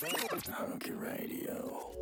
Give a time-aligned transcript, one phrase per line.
[0.00, 1.92] Hunky Radio.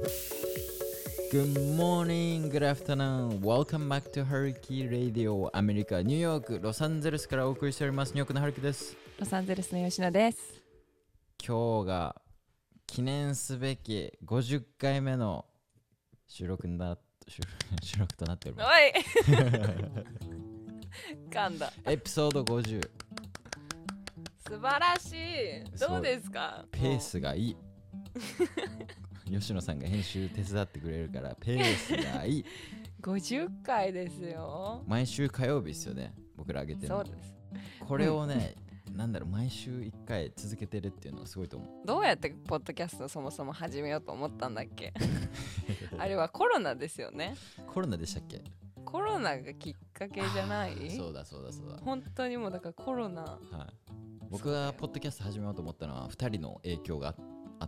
[1.33, 3.41] Good morning, good afternoon.
[3.43, 8.11] Welcome back to Haruki Radio アメリカ、ニューヨーク、ロサンゼルスからお送りしております。
[8.11, 8.97] ニューヨークのハルキです。
[9.19, 10.39] ロサンゼルスの吉野です。
[11.45, 12.15] 今日が
[12.87, 15.45] 記念すべき50回目の
[16.29, 16.97] 収録な
[17.27, 17.43] 収
[17.83, 18.69] 収録となっております。
[18.71, 19.41] おい
[21.29, 21.73] 噛んだ。
[21.87, 22.89] エピソード50、
[24.49, 25.79] 素晴らしい。
[25.79, 26.65] どうですか？
[26.71, 27.57] ペースがいい。
[29.31, 32.45] 吉野さんが編集手伝ってくれるからペースがいい。
[33.03, 34.83] 50回ですよ。
[34.87, 37.15] 毎週火曜日ですよね、僕ら上げてるのそう。
[37.15, 37.35] です。
[37.87, 38.55] これをね、
[38.93, 41.87] なんだろう、毎週1回続けてるっていうのはすごいと思う。
[41.87, 44.93] どうやってポッドキャストそもそも始めようと思ったんだっけ？
[45.99, 47.37] あれはコロナですよね。
[47.69, 48.43] コロナでしたっけ？
[48.85, 50.91] コロナがきっかけじゃない？
[50.91, 51.79] そうだそうだそうだ。
[51.79, 53.23] 本当にもうだからコロナ。
[53.23, 53.39] は
[53.71, 53.93] い、
[54.29, 57.15] 僕がポッドキャスト始めようと思ったのは2人の影響があっ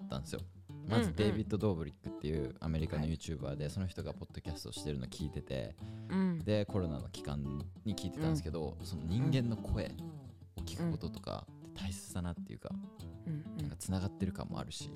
[0.00, 0.40] たんですよ。
[0.88, 5.76] まずデイビッド・ドーブリックっていうアメリカの YouTuber で、その人がポッドキャストしてるの聞いてて
[6.08, 6.38] うん。
[6.40, 7.42] でコロナの期間
[7.84, 9.94] に聞いてたんですけど、その人間の声
[10.56, 12.70] を聞くこととか大切だなっていうか
[13.26, 14.90] うんなんかつながってる感もあるし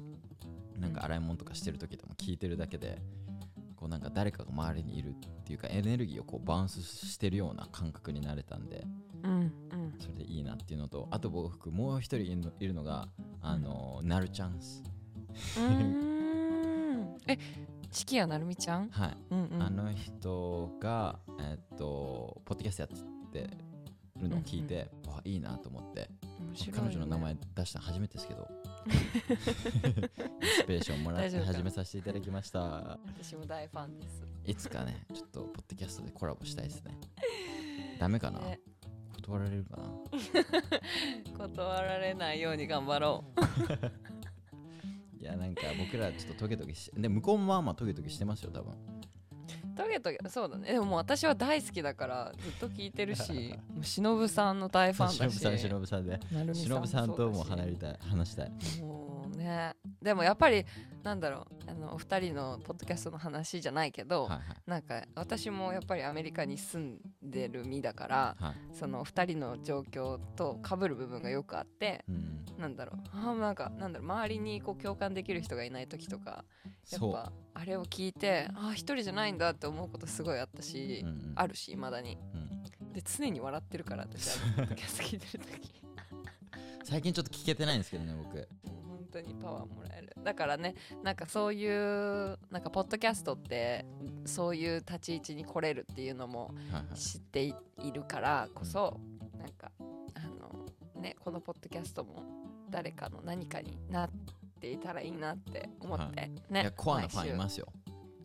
[0.79, 3.01] なんか洗い物とかしてる時でも聞いてるだけで
[3.77, 5.13] こうなんか誰かが周りにいるっ
[5.45, 8.87] ていうかエネルギーをこうバウンスしてるような感覚になれたんで。
[9.99, 13.09] それでいいなっていうのとあと僕もう一人いるのが
[13.41, 14.83] あのなるチャンス
[15.57, 17.17] うーん。
[17.29, 17.39] え、
[17.91, 18.89] 四季谷なるみちゃん？
[18.91, 19.63] はい、うんうん。
[19.63, 23.51] あの人がえっとポッドキャストやって
[24.21, 26.01] るのを聞いて、わいいなと思って。
[26.01, 26.09] ね。
[26.73, 28.49] 彼女の名前出したの初めてですけど。
[28.87, 32.99] インスピレーションもらって始めさせていただきました。
[33.07, 34.25] 私も大ファンです。
[34.47, 36.99] いつかねちょっとポッドキャストでコラボしたいですね。
[37.99, 38.61] ダメかな、ね
[39.27, 39.89] 断られるかな。
[41.49, 43.41] 断られないように頑張ろう。
[45.21, 48.75] いやなんか僕らちょっとトゲトゲしで向こうもまあまあトゲトゲしてますよ多分。
[49.77, 50.73] トゲトゲそうだね。
[50.73, 55.19] でももう私は大好きだからずっと聞いてるし もう忍さんの大ファンだし。
[55.19, 56.21] 忍さん忍さんで。
[56.31, 58.53] なるみ忍さんとも離れれたい話したい。
[58.81, 59.06] もう
[59.47, 59.75] ね。
[60.03, 60.65] でもやっぱり
[61.03, 64.43] なんだろうあのお二人のポッドキャストの話じゃないけど、はいはい。
[64.67, 68.55] なんか私もやっぱりアメリカに住んでる身だからはい。
[68.77, 72.45] その二人の状況と被る部分がよくあってうん。
[72.59, 73.01] なんだろう。
[73.13, 76.45] あーなんかなんだろう周りにこう共感できる人がいない時とか
[76.91, 81.33] やっぱあれを聞いてああ一人じゃないんだって思うことすごいあったし、うんうん。
[81.37, 82.19] あるしいまだに。
[82.35, 82.93] うん。
[82.93, 85.83] で常に笑ってるから私はポッドキャスト聞いてる時。
[86.85, 88.49] 最近ちょっと聞けてないんですけどね僕。
[88.65, 88.76] 本
[89.17, 90.13] 当にパワーもらえる。
[90.23, 93.85] だからねなんかそういうなんかポッドキャストって
[94.25, 96.55] そういう立ち位置に来れるっていうのも
[96.95, 99.01] 知っていいるからこそ、
[99.39, 99.71] なんか
[100.15, 102.23] あのねこのポッドキャストも
[102.71, 104.11] 誰かの何かになっ
[104.61, 107.73] ていたらいいなって思って、ねいやコアなファンいすますよ。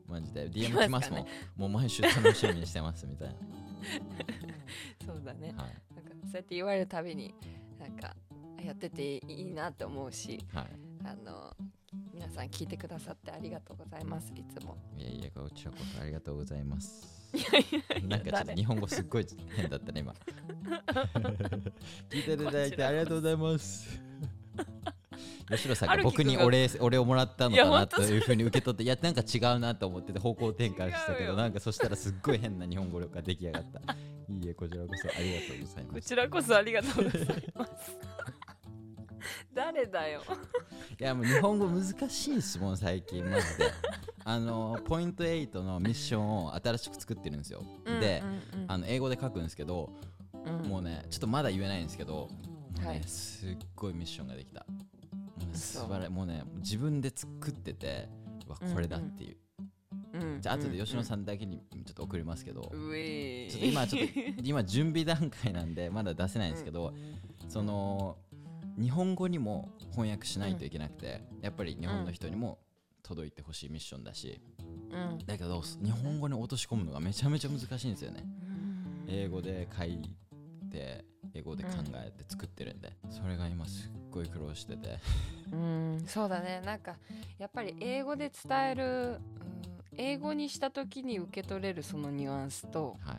[0.07, 0.45] マジで。
[0.45, 1.25] い DM 来ますもん。
[1.55, 3.35] もう毎週楽しみにしてますみたい
[5.05, 5.53] そうだね。
[5.53, 5.73] なはい。
[5.95, 7.33] なんかそうやって言われるたびに
[7.79, 8.15] なんか
[8.65, 10.67] やってていいなって思うしはい。
[11.03, 11.55] あの
[12.13, 14.77] 皆さん聞いてくださってありがとうございますいつも。
[14.97, 17.21] いやいやこちらこそありがとうございます。
[17.33, 18.55] いやいやいやなんかちょっと誰？
[18.55, 20.15] 日本語すっごい変だったね今。
[22.09, 24.01] 聞いていただいてありがとうございます。
[25.49, 33.81] 吉野さんが僕にお礼お礼をもらったのかなというふうに受け取って いやなんか違うなと思ってて方向転換したけどなんかそしたらすっごい変な日本語力が出来上がった。
[34.29, 35.93] いいえこちらこそありがとうございます。
[35.93, 37.97] こちらこそありがとうございます
[39.53, 40.21] 誰だよ。
[40.99, 43.71] いやもう日本語難しいですもん最近マジで。
[44.23, 48.21] あのポイント8のミッションを新しく作ってるんですよ、で、
[48.53, 48.71] うんうん。
[48.71, 49.91] あの英語で書くんですけど、
[50.45, 50.69] うん。
[50.69, 52.29] もうねちょっとまだ言えないんですけど、
[52.79, 53.03] ねはい。
[53.03, 54.65] すっごいミッションができた。
[54.69, 54.75] も
[55.37, 58.09] うねそう素晴らもうね自分で作ってて
[58.47, 59.41] うわこれだっていう、うん
[60.41, 66.93] じゃあ後で吉野んさんだけにちょっと送りますけど、うんちょっと今ちょっと今準備段階なんでまだ出せないんですけど、
[67.47, 68.17] その
[68.79, 72.59] 日本語にも翻訳しないといけなくて、やっぱり日本の人にも
[73.03, 74.41] 届いてほしいミッションだし、
[74.91, 75.25] うん。
[75.25, 78.23] だけど日本語に落とし込むのがめちゃめちゃ難しいんですよね。
[79.07, 79.99] 英語で書い
[80.71, 81.03] て
[81.33, 84.99] 英語で考えて作ってるんで、それが今すっごい苦労してて。
[85.51, 86.03] うん。
[86.07, 86.61] そうだね。
[86.65, 86.95] なんか
[87.37, 93.17] やっぱり英語で伝える、うん、英語にした時に受け取れるそのニュアンスとはい。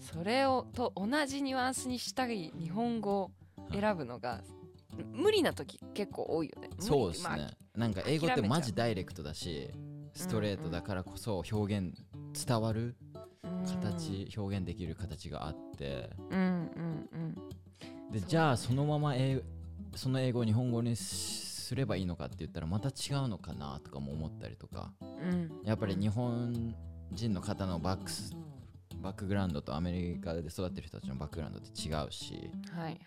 [0.00, 3.30] それをと同じニュアンスにしたい日本語を
[3.72, 4.42] 選ぶのが
[5.12, 6.70] 無理な時結構多いよね。
[6.78, 9.70] そうですね、まあなんか英語ってマジダイレクトだし
[10.14, 11.94] ストレートだからこそ表現
[12.46, 12.96] 伝わる
[13.66, 16.10] 形、表現できる形があって。
[16.30, 17.34] うんうんうん。
[18.10, 19.42] でじゃあそのまま英
[19.94, 24.92] その英語を日本語にすすればいいのかって言ったらまた違うのかなとかも思ったりとか。
[25.00, 25.50] うん。
[25.64, 26.74] やっぱり日本
[27.12, 28.34] 人の方のバックス
[29.02, 32.98] バックグラウンドとアメリカで育ってる人たちのバックグラウンドって違うしはいはい。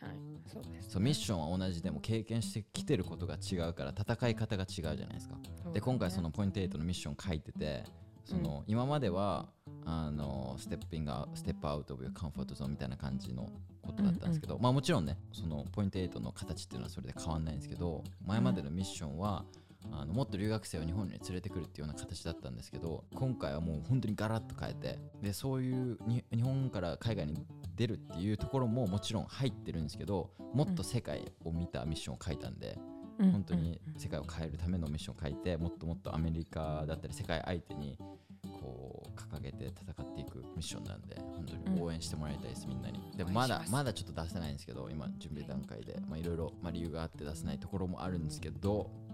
[0.48, 5.36] そうですそうミッションは同じでも経験してきてることが違うから戦い方が違うじゃないですか。
[5.74, 7.84] で今回そのポイント8のミッション書いてて
[8.26, 9.50] その、今までは
[9.86, 13.50] あのステップインがステップアウトオブカンフォートゾーンみたいな感じの
[13.82, 19.44] ことだったんですけど、まあもちろんねそのポイント8の形っていうのはそれで変わんないんですけど前までのミッションは、
[19.92, 27.46] あのもっと留学生を日本に連れてくるっていうような形だったんですけど今回はもう本当にガラッと変えてでそういうに日本から海外に
[27.76, 32.78] 出るっていうところももちろん入ってるんですけどもっと世界を見たミッションを書いたんで、
[33.20, 33.32] うん。
[33.32, 37.98] 本当に世界を変えるためのミッションを書いてもっともっとアメリカだったり世界相手に
[38.44, 43.00] こう掲げて戦っていくミッションなんで本当に応援してもらいたいです、みんなに。
[43.16, 46.00] でもまだまだちょっと出せないんですけど今準備段階で。
[46.08, 49.11] まあいろいろまあ理由があって出せないところもあるんですけど、うん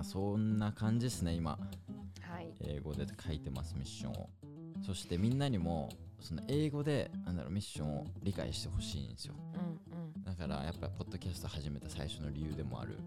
[0.00, 1.58] まあそんな感じですね今。
[2.22, 2.54] はい。
[2.62, 4.30] 英語で書いてますミッションを。
[4.80, 9.34] そしてみんなにもその英語でなんだろうミッションを理解してほしいんですよ。
[9.54, 12.98] うんだからやっぱポッドキャスト始めた最初の理由でもある、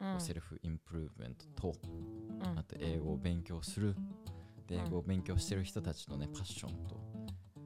[0.00, 0.14] うん。
[0.14, 2.58] うんセルフインプルーブメントとうん。
[2.58, 3.94] あと英語を勉強する。
[4.66, 4.86] でうん。
[4.86, 6.94] 英語を勉強してる人たちのねパッションと、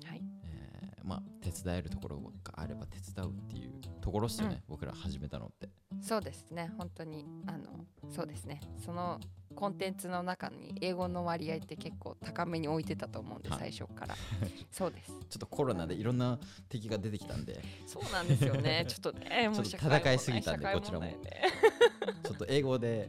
[0.05, 0.23] はい。
[0.43, 5.69] えーまあ手伝えるところがあれば手伝うっていうところっすよね、僕ら始めたのって
[6.03, 6.71] そうですね。
[6.77, 8.61] 本当にあのそうですね。
[8.85, 9.21] その
[9.55, 13.59] コンテンツの中に英語の割合って結構高めに置いてたと思うんで、はい。
[13.59, 14.15] 最初から。
[14.71, 15.11] そうです。
[15.11, 16.39] ちょっとコロナでいろんな
[16.69, 17.61] 敵が出てきたんで。
[17.87, 18.85] そうなんですよね。
[18.89, 21.07] ちょっとねもう戦いすぎたんでこちらも。
[21.07, 23.09] ちょっと英語で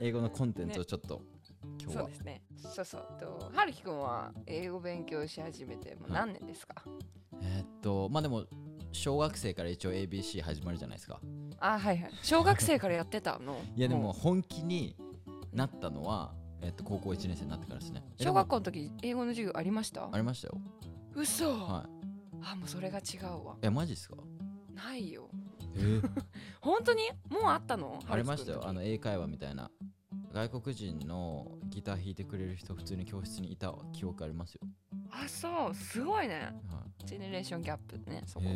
[0.00, 1.22] 英語のコンテンツをちょっと、
[1.80, 2.02] 今日は。
[2.02, 2.42] そうですね。
[2.56, 3.06] そうそう。
[3.18, 6.82] とはるきくんは英語勉強し始めてもう何年ですか、
[7.42, 8.46] えーっとまあでも
[8.92, 11.20] 小学生から一応 ABC 始まるじゃないですか
[11.66, 12.10] あはいはい。
[12.22, 13.60] 小学生からやってたの？
[13.76, 14.96] いやでも本気に
[15.52, 18.02] なったのは、えーっと高校1年生になってからですね。
[18.18, 20.08] 小も学校の時英語の授業ありました？
[20.10, 20.60] ありましたよ。
[21.14, 22.06] 嘘、はい。
[22.46, 23.56] あもうそれが違うわ。
[23.62, 24.16] えマジっすか？
[24.74, 25.28] ないよ。
[25.76, 25.78] え？
[25.80, 26.10] ー
[26.60, 27.00] 本当に？
[27.30, 27.98] もうあったの？
[28.08, 28.62] ありましたよ。
[28.66, 29.70] あのえ英会話みたいな。
[30.32, 34.62] 外国人のギター弾いてくれる人普通に教室にいた記憶ありますよ、
[35.12, 35.74] あそう。
[35.74, 36.52] すごいね。
[36.68, 38.50] はジェネレーションギャップねそい、こ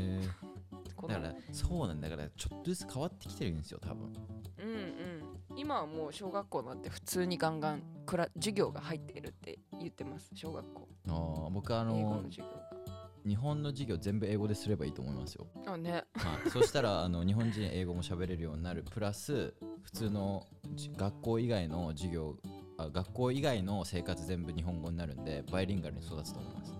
[1.06, 4.12] だからそうなんだだからちょっとずつ変わってきてるんですよ多分。
[4.58, 5.58] うんうん。
[5.58, 10.88] 今はもう小学校なんて普通にガンガンクラ授業が入ってるって言ってます小学校。
[11.08, 12.48] あー僕あのの授業
[13.26, 15.46] 日本の授業全部英語ですればいいと思いますよ。
[15.64, 15.92] があね。
[15.92, 22.36] はい、そしたらあの日本人英語も喋れるようになるプラス普通のじ学校以外の授業
[22.78, 26.72] あ学校以外の生活全部日本語になるんでバイリンガルに育つと思います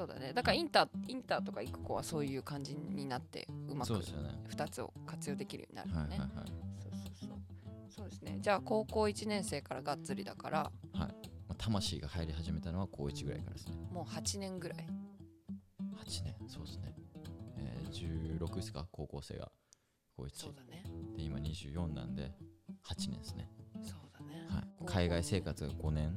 [0.00, 0.32] そうだね。
[0.32, 4.30] だからインターインターとか行く子はそういう感じになってうまくそうですよね。
[4.48, 6.46] 2つを活用できるようになるはいはいよね、はい。
[6.82, 7.38] そうそうそう。
[7.90, 8.38] そうですね。
[8.40, 10.96] じゃあ高校1年生からがっつりだからはい。
[10.96, 11.06] ま
[11.50, 13.76] あ魂が入り始めたのは高1ぐらいからですね。
[13.92, 14.78] もう8年ぐらい。
[14.78, 16.34] 8年？
[16.48, 16.94] そうですね、
[17.58, 18.88] えー、16ですか？
[18.90, 19.52] 高校生が。
[20.16, 20.82] 高1そうだね。
[21.14, 22.32] で今24なんで
[22.88, 23.50] 8年ですね、
[23.82, 26.16] そうだね、はい、海外生活が5年？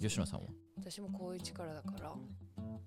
[0.00, 0.46] 吉野さんは？
[0.80, 2.14] 私も高1からだから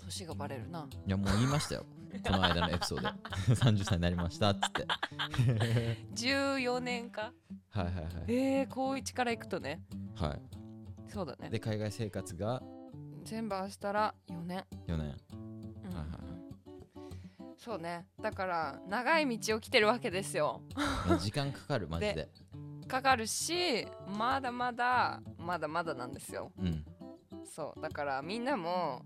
[0.06, 0.88] 年がバレるな。
[1.07, 1.86] いやもう言いましたよ。
[2.25, 3.09] この間のエピソード。
[3.48, 4.88] で30歳になりましたっつって。
[6.13, 7.33] 14年か。
[7.69, 8.06] はいはいはい。
[8.27, 9.81] えー、高1から行くとね。
[10.15, 10.38] は
[11.08, 11.48] そうだね。
[11.48, 12.62] いで海外生活が？
[13.24, 15.15] 全部合わせたら4年、4年。
[15.86, 15.96] うん。
[15.96, 16.31] はいはい
[17.58, 18.08] そうね。
[18.20, 20.62] だから長い道を来てるわけですよ。
[21.08, 22.27] いや時間かかる マジで。
[22.88, 26.51] かかるしまだまだまだまだなんですよ。
[26.58, 26.84] うん。
[27.46, 27.81] そう。
[27.81, 29.05] だからみんなも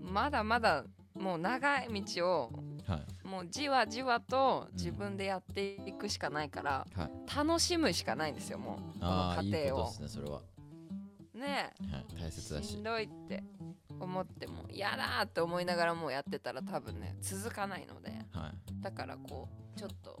[0.00, 2.52] まだまだもう長い道を
[2.86, 3.28] はい。
[3.28, 7.36] もうじわじわと自分でやっていくしかないから、はい。
[7.36, 9.84] 楽しむしかないんですよもうこの過程を。
[9.84, 10.40] ことですねそれは、
[11.34, 12.68] ねはい、大切だし。
[12.68, 13.44] しんどいって
[14.00, 18.10] 思っても嫌だって思いながらもうやってたら多分ね続かないので。
[18.32, 18.82] はい。
[18.82, 20.18] だからこうちょっと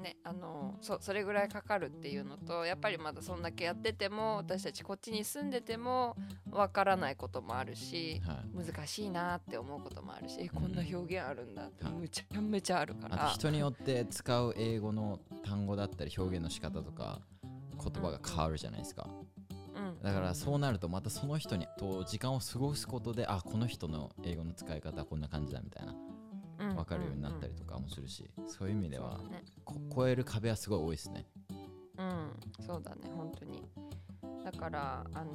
[0.00, 6.16] ねあのそそれぐらいかかるっていうのとやっぱりまだそんだけやってても私たちこっちに住んでても
[6.50, 8.66] わからないこともあるしはい。
[8.72, 11.94] 難しいなって思うこともあるしえこんな表現あるんだってはい。
[11.94, 17.20] むちゃめちゃあるかあとら人によって使う英語の単語だったり表現の仕方とか
[17.82, 19.08] 言葉が変わるじゃないですか。
[19.74, 20.02] うん。
[20.02, 25.92] だからそうなるとまたその人にと時間を過ごすことであこの人の英語の使い方はこんな感じだみたいな。
[25.92, 26.09] うん
[26.60, 29.42] 分かるようになったりとかもするしそういう意味ではね。
[29.64, 31.26] こ超える壁はすごい多いですね。
[31.98, 32.30] うん。
[32.66, 33.68] そうだね本当に。
[34.44, 35.32] だだからあの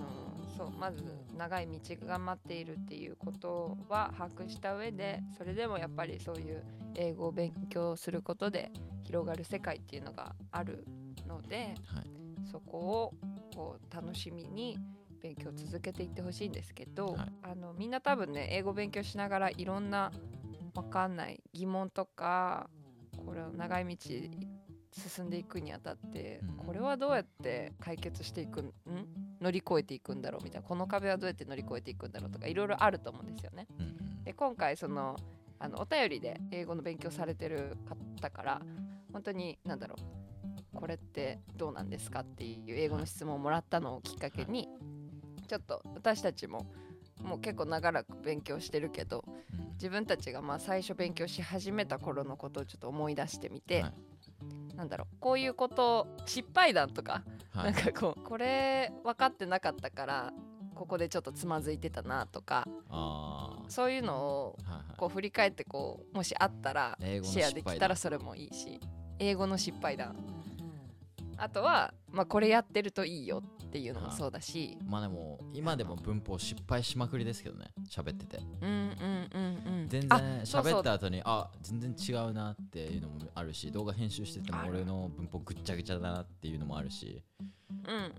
[0.58, 1.04] そうまず
[1.38, 6.64] 長い道が待っているっていうことは把握した上でそれでもやっぱりそういう
[6.96, 8.72] 英語を勉強することで
[9.04, 10.86] 広がる世界っていうのがある
[11.28, 12.16] のではい。
[12.52, 13.14] そこを
[13.56, 14.78] こう楽しみに
[15.22, 17.34] 勉強を続けていってほしいんですけど、はい。
[17.42, 20.12] あのみんな多分ね英語勉強しながらいろんな
[20.76, 22.70] わかんない疑問とか
[23.26, 23.98] これを長い道
[24.92, 26.66] 進んでいくにあたって、うん。
[26.66, 28.72] これはどうやって解決していくんん？
[29.42, 30.68] 乗り越えていくんだろうみたいな。
[30.68, 33.68] この壁はどうやって乗り越えていくんだろうとかいろいろあると思うんですよね。
[34.24, 35.18] で今回その
[35.60, 37.78] あのお便りで英語の勉強されてる
[38.20, 38.62] 方から
[39.12, 39.96] 本当に何だろ
[40.74, 44.68] うこれってどうなんですかっていう英語の質問をもらったのをきっかけに、
[45.48, 46.66] ちょっと私たちも
[47.22, 49.24] もう結構長らく勉強してるけど
[49.58, 53.94] うん自分たちがまあ最初勉強し始めた頃のことをちょっと思い出してみて、はい。
[54.76, 57.72] なんだろうこういうこと失敗談とか、はい。
[57.74, 60.34] なんかこうこれ分かってなかったから
[60.74, 64.58] ここでちょっとつまずいてたなとかあそういうのを
[64.98, 68.80] こう振り返ってこうもしあったら英語のシェアできたら失それもいいし
[69.20, 70.16] 英語の失敗談。
[71.38, 74.78] あとは、まあ、これやってるといいよっていうのもそうだし。
[74.86, 78.38] まあでも今でも文法失敗しまくりですけどね喋ってて。
[78.62, 79.90] うんうんうんうん。
[79.90, 87.22] 全あ然喋った後にあ全然違うなっていうのもあるし動画編集してても俺の文法ぐっちゃぐちゃだなっていうのもあるし。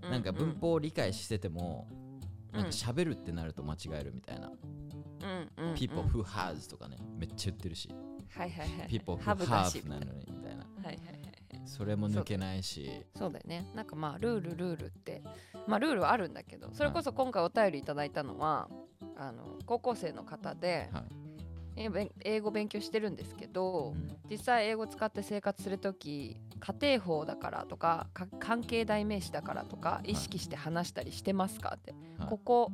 [0.04, 1.88] うなんか文法を理解してても
[2.52, 2.60] うん。
[2.60, 4.48] なんか喋るってなると間違えるみたいな。
[4.48, 5.74] うんうんうん。
[5.74, 7.88] People who has とかねめっちゃ言ってるし。
[8.28, 10.66] はいはいはい people who have なのにみたいな。
[10.82, 11.35] はいはいはいはい
[11.66, 13.04] それも抜けないし。
[13.16, 13.66] そうだよね。
[13.74, 15.22] なんかまあルールルールって。
[15.66, 18.68] まあルールはあるんだけどそれこそ今回お便りいただいたのは
[19.16, 21.04] あの高校生の方ではい。
[22.24, 24.16] 英語勉強してるんですけどうん。
[24.30, 32.28] 実際英語使って生活する時家庭法だからとかか関係代名詞だからとか意識して話したりしてますかって、はい。
[32.30, 32.72] ここ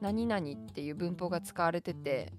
[0.00, 2.32] 何々っていう文法が使われてて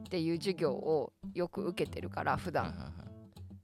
[0.00, 2.66] っていう授業をよく受けてるから普段。
[2.66, 3.11] はいはいはい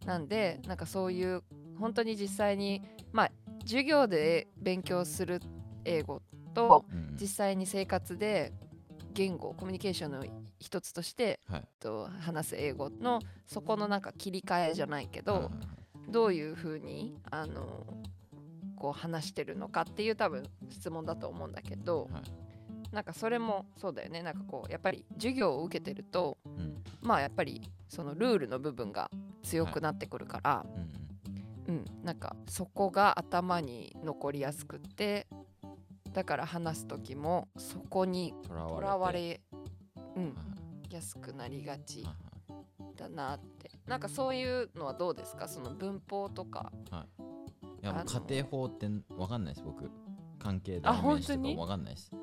[0.09, 1.43] なんでなんかそういう
[1.79, 5.43] 本当に実際にまあ授業で勉強する
[5.85, 6.23] 英語
[6.55, 7.09] とうん。
[7.21, 8.53] 実際に生活で
[9.13, 10.25] 言語コミュニケーションの
[10.61, 11.65] 一つとしてはい。
[11.79, 15.51] と話す英語のそこのなんか切り替えじゃないけど、
[16.09, 17.85] どういうふうにあの
[18.77, 22.95] こう話してるのかっていう多分質問だと思うんだけど、はい。
[22.95, 24.23] なんかそれもそうだよね。
[24.23, 26.83] なんかこうやっぱり授業を受けてるとうん。
[27.03, 29.11] まあやっぱりそのルールの部分が
[29.43, 30.65] 強くなってくるから、
[31.67, 31.77] うんうん。
[31.77, 35.27] うん、なんかそこが頭に残りやすくって
[36.15, 39.43] だから話す時もそこにとらわわれ
[40.17, 40.31] うんは、
[40.91, 42.97] いやすくなりがちはいはい。
[42.97, 43.71] だなって。
[43.87, 45.47] なんかそういうのはどうですか？
[45.47, 46.73] その文法とか。
[46.91, 47.87] い。
[47.87, 49.91] やもうあの家庭法ってわかんないです僕。
[50.39, 52.11] 関係あ代名詞とか本当にわかんないです。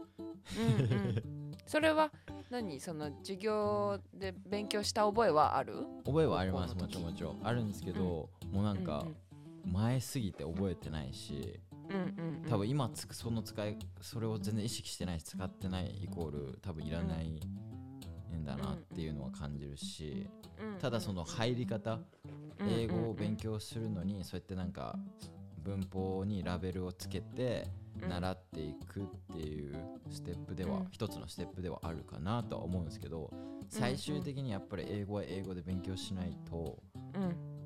[0.60, 1.58] うんうん。
[1.66, 2.12] それは
[2.56, 5.74] 何その授業で勉強した覚えはある？
[6.06, 6.76] 覚えはあります。
[6.76, 7.40] もちろんもちろん。
[7.44, 9.06] あるんですけど、もうなんか
[9.66, 11.60] 前すぎて覚えてないし
[11.90, 12.44] うんうんうん。
[12.44, 20.26] うん多分今つくその使いそれを全然意識してないし使ってないイコール多分いらないんだなっていうのは感じるし
[20.62, 20.80] うん。
[20.80, 22.00] ただその入り方
[22.60, 24.98] うん英語を勉強強するのにそうやってなんか
[25.62, 27.68] 文法にラベルをつけて
[28.08, 29.76] 習っていくっていう
[30.10, 30.88] ステップでは、うん。
[30.92, 33.32] 一つのステップではあるかなとは思うんですけど
[33.70, 36.78] 最終的にやっぱり英語は英語で勉強しないと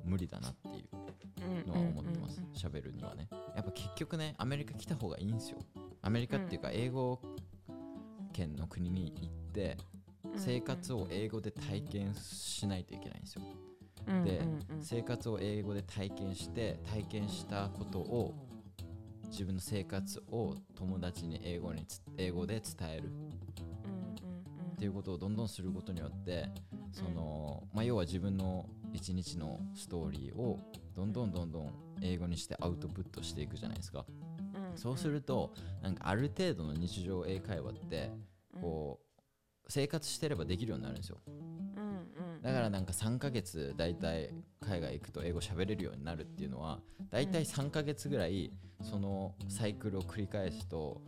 [0.04, 0.84] 無理だなってい
[1.64, 2.42] うのは思ってます。
[2.54, 3.28] 喋るにはね。
[3.54, 5.58] やっぱ結局ねアメリカ来た方がいいんですよ。
[6.02, 7.20] アメリカっていうか英語
[8.32, 9.76] 圏の国に行って
[10.36, 13.42] 生活を英語で体験しないといけないんですよ。
[14.24, 14.42] で
[14.80, 18.34] 生活を英語で体験して体験したことを
[19.30, 23.10] 自分の生活を友達に英語につ英語で伝える。
[24.72, 26.48] っていうことをどんどんすることによって
[26.90, 30.58] その、まあ、要は自分の一日のストーリーを
[30.96, 34.06] どんどんどんどん英語にしてアウトプットしていくじゃないですか。
[34.76, 38.10] そうするとなんかある程度の日常英会話って
[38.58, 39.20] こう
[39.68, 41.18] 生活してればできるようになるんですよ。
[42.42, 48.50] だからなんか3ヶ月大体海外行くと英語喋れるようになるっていうのは大体3ヶ月ぐらい
[48.82, 51.00] そのサイクルを繰り返すと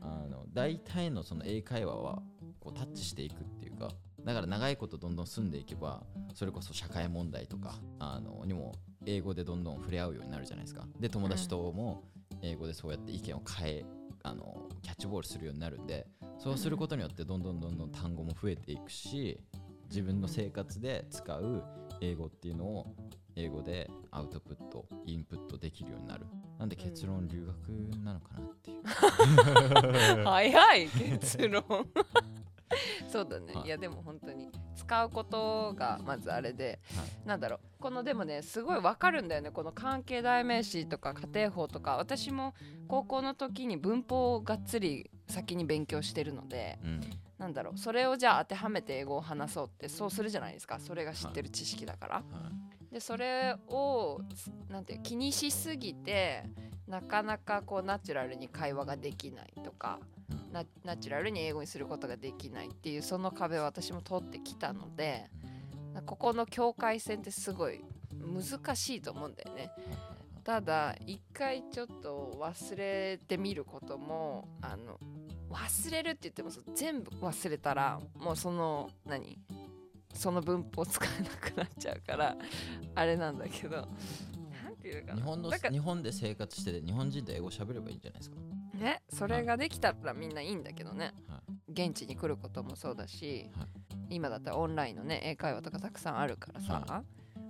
[0.00, 2.22] あの大体のその英会話は
[2.58, 3.90] こうタッチしていくっていうか
[4.24, 6.02] だから長いことどんどん住んでいけば
[6.34, 8.74] それこそ社会問題とかあのにも
[9.06, 10.86] 英語でどんどん触れ合うようになるじゃないですか。
[10.98, 12.02] で友達とも
[12.42, 13.84] 英語でそうやって意見を変え
[14.22, 16.06] あのキャッチボールするようになるんで
[16.38, 19.40] そうすることによってどんどんどんどん単語も増えていくし
[19.88, 21.64] 自分の生活で使う
[22.00, 22.94] 英語っていうのを
[23.36, 26.26] 英語でアウトプットインプットできるようになる。
[26.58, 27.56] なんで結論留学
[28.04, 28.82] なのかなっていう。
[30.24, 31.64] 早い結論。
[33.08, 33.66] そうだね、はい。
[33.66, 34.50] い、やでも本当に。
[34.76, 37.28] 使うことがまずあれで、はい。
[37.28, 37.60] なんだろう。
[37.80, 39.50] このでもねすごいわかるんだよね。
[39.50, 41.96] この関係代名詞とか家庭法とか。
[41.96, 42.54] 私も
[42.88, 47.00] 高校の時に文法をがっつり先に勉強してるのでうん。
[47.38, 47.78] なんだろう。
[47.78, 50.78] それをじゃあ当てはめて英語を話そうってそうするじゃないですか。
[50.78, 52.14] それが知ってる知識だから。
[52.16, 56.44] はいでそれをつなんて気にしすぎて
[56.88, 65.30] なかなかこうナチュラルに会話ができないとかうんナナチュラルに英語にすることができないっていうその壁を私も通ってきたので
[66.06, 67.80] ここの境界線ってすごい
[68.12, 69.70] 難しいと思うんだよね。
[70.44, 74.98] ただ一回ちょっと忘れてみることもあの
[75.50, 79.38] 忘れるって言っても全部忘れたらもうその何？
[80.14, 82.36] その文法使えなくなっちゃうから
[82.94, 83.86] あれなんだけど。
[84.82, 85.20] ていうのかな。
[85.20, 88.36] 日本の日本で生活してて日本人と英語喋ればいいんじゃないですか？
[88.78, 91.12] ねそれができたらみんないいんだけどね。
[91.28, 93.68] は現地に来ることもそうだし、はい。
[94.08, 97.04] 今だったらオンラインのね英会話とかたくさんあるからさ、は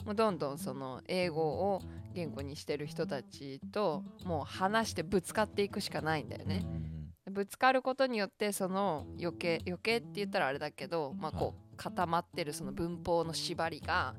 [0.05, 1.83] もうどんどんその英語を
[2.14, 6.64] 言語にしてる人たちともう話してぶつかっていくしかないんだよね。
[7.31, 14.15] ぶつかることによってその余計余計って言ったらあれだけど、まあ、こう固まってるその文法の縛りが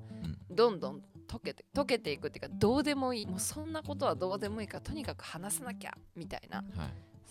[0.49, 3.25] どんどん解けて解けていくっていうかどうでもいい。
[3.25, 6.57] もうそんなことはどうでもいいからとにかく話さなきゃみたいな。
[6.57, 6.65] はい。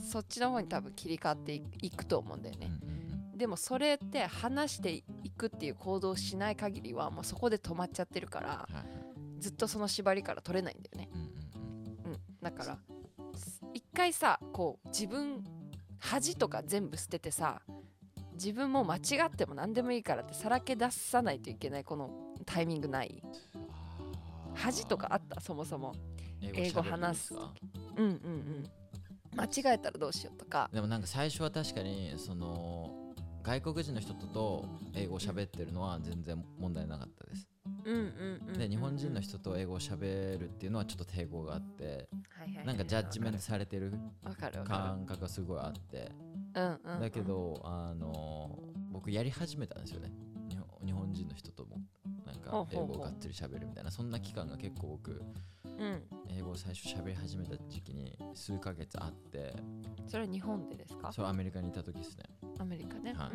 [0.02, 2.70] そっちの方に多分切り替わっていいくと思うんだよね。
[3.36, 5.02] でもそれって話してい
[5.36, 8.74] くっていう行動をしない限りはもうそこで止まっちゃってるからはい。
[8.74, 9.10] はい
[9.40, 11.08] ずっとその縛りから取れないんだよね。
[11.12, 12.78] うんうんうん、だから
[13.34, 15.42] す一回さこう自分
[16.00, 17.62] 恥とか全部捨ててさ
[18.34, 22.10] 自分も間違っても何でもいいからってさらけ出さないといけないこの
[22.46, 23.22] タイミングない？
[24.54, 25.40] 恥とかあった？
[25.40, 25.94] そもそも。
[26.42, 27.40] 英語話すうん
[27.98, 28.64] うんうん。
[29.36, 30.70] 間違えたらどうしようとか。
[30.72, 34.64] でもなんか最初は確かにその外国人の人とと
[34.94, 37.46] 英語を喋ってるのは全然問題なかったです。
[38.56, 42.08] で日本人の人と英語を喋るっていうのはちょっと抵抗があって
[42.64, 43.92] なんかジャッジメントされてる
[44.64, 45.98] 感覚がすごいあって。
[45.98, 46.12] る
[46.54, 47.00] うんうんうん。
[47.00, 48.58] だけどあの
[48.90, 50.12] 僕やり始めたんですよね。
[50.48, 51.78] 日本日本人の人とも
[52.26, 53.90] なんか英語をがっつり喋るみたいな。
[53.90, 55.22] そんな期間が結構僕
[55.64, 56.02] うん。
[56.28, 59.54] 英語を最初喋り始めた時期に数ヶ月あって。
[60.06, 61.12] それは日本でですか？
[61.12, 62.24] それアメリカにいた時ですね。
[62.58, 63.30] アメリカね、は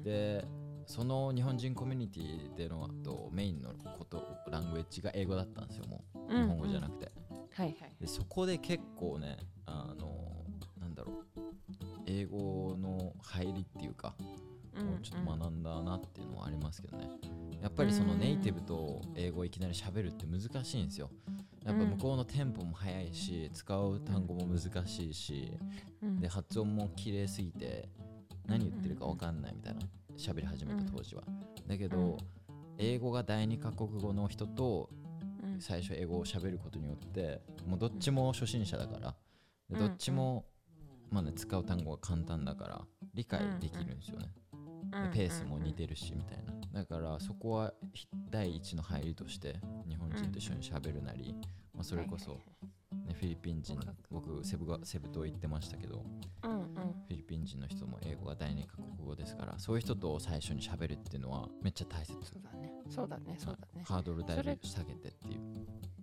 [0.00, 0.04] い。
[0.04, 0.44] で
[0.86, 6.32] その日本人コミュニティでのとメインのことラングエッジが英語だったんですよもう。
[6.32, 7.10] 日本語じゃなくて、
[7.52, 7.76] はいはい。
[8.00, 10.44] でそこで結構ねあの
[10.80, 11.16] なんだろう。
[12.06, 14.26] 英語の入りっていうか、うん
[14.76, 17.08] もうちょっと学んだなっていうのはありますけどね。
[17.62, 21.10] やっぱりそのネイティブと英語をいきなり喋るって難しいんですよ。
[21.64, 25.58] やっぱ向こうのテンポも速いし使う単語も難しいし
[26.02, 26.20] うん。
[26.20, 27.88] で発音も綺麗すぎて
[28.46, 29.80] 何言ってるか分かんないみたいな
[30.16, 31.22] 喋り始めた当時は。
[31.66, 32.16] だけど、うん。
[32.78, 34.90] 英語が第二カ国語の人と
[35.42, 35.60] うん。
[35.60, 39.14] 最初英語を喋ることによってもうどっちも初心者だから
[39.70, 39.78] でうん。
[39.78, 40.44] どっちも、
[41.10, 42.82] まあね、使う単語が簡単だから
[43.14, 44.28] 理解できるんですよね、
[45.10, 46.80] でペースも似てるしみたいな。
[46.80, 49.56] だからそこはひ第一の入りとして
[49.88, 51.34] 日本人と一緒に喋るなり、
[51.72, 53.78] まあ、それこそ、ね、フィリピン人
[54.10, 56.04] 僕セブがセブ島行ってましたけど
[56.44, 56.65] うんうん
[57.08, 62.14] フィリピン人の人も英語が第二カ国語ですからそういう人と最初に喋るっていうのはめっちゃ大切。
[62.24, 62.72] そうだね。
[62.88, 63.36] そうだね。
[63.38, 63.84] そうだね。
[63.86, 65.40] ハードルだいぶ下げてっていう。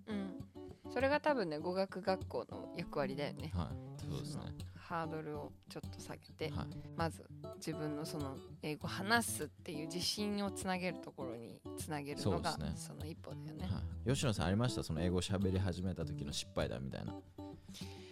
[0.08, 0.92] うん。
[0.92, 3.52] それが多分ね語学学校の役割だよね。
[3.56, 4.02] はい。
[4.02, 4.44] そうですね。
[4.76, 6.68] ハードルをちょっと下げてはい。
[6.96, 13.66] まず自分のその英語話すっていう自信をつなげるところにつなげるのがその一歩だよね。
[13.66, 14.84] はい、吉野さんありました？
[14.84, 17.16] その英語喋り始めた時の失敗だみたいな。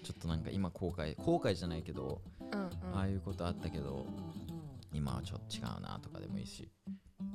[0.03, 2.19] ちょっとなんか今後悔後悔じゃないけど、
[2.53, 2.97] うんうん。
[2.97, 4.05] ああいうことあったけど
[4.93, 6.69] 今はちょっと違うなとかでもいいし。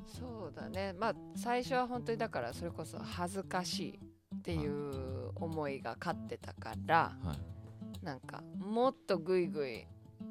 [0.06, 0.92] そうだね。
[0.92, 4.00] まあ最初は本当にだからそれこそ恥ずかしい
[4.36, 8.04] っていう思いが勝ってたからはい。
[8.04, 9.86] なんかもっとグイグイ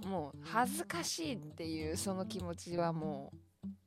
[0.05, 3.33] もう恥ずかしいっていうその気持ちはも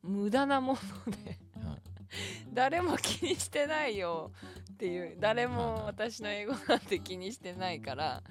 [0.03, 1.83] う無駄なものではい。
[2.53, 4.33] 誰も気にしてないよ
[4.73, 8.23] っていう誰も私の英語なんて気にしてないから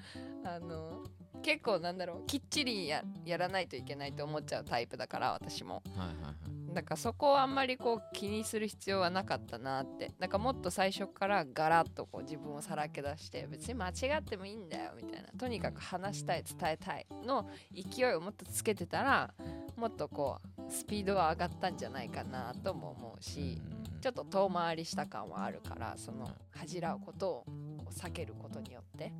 [0.44, 1.04] あの
[1.42, 5.82] 結構なんだろうきっちりややらないといけないと思っちゃうタイプだから私も。
[5.96, 6.74] はいはいはい。
[6.74, 10.12] だからそこをあんまりこう気にする必要はなかったなって。
[10.18, 15.28] なんかもっと最初からガラッとこう自分をさらけ出して別に間違ってもいいんだよみたいな。
[15.38, 19.32] とにかく話したい伝えたいの勢いをもっとつけてたら
[19.76, 23.72] もっとこうスピードは上がったんじゃないかなとも思うし、うん。
[23.72, 27.44] うんちょっと遠回りした感はあるからその恥じらうことを
[27.90, 29.12] 避けることによって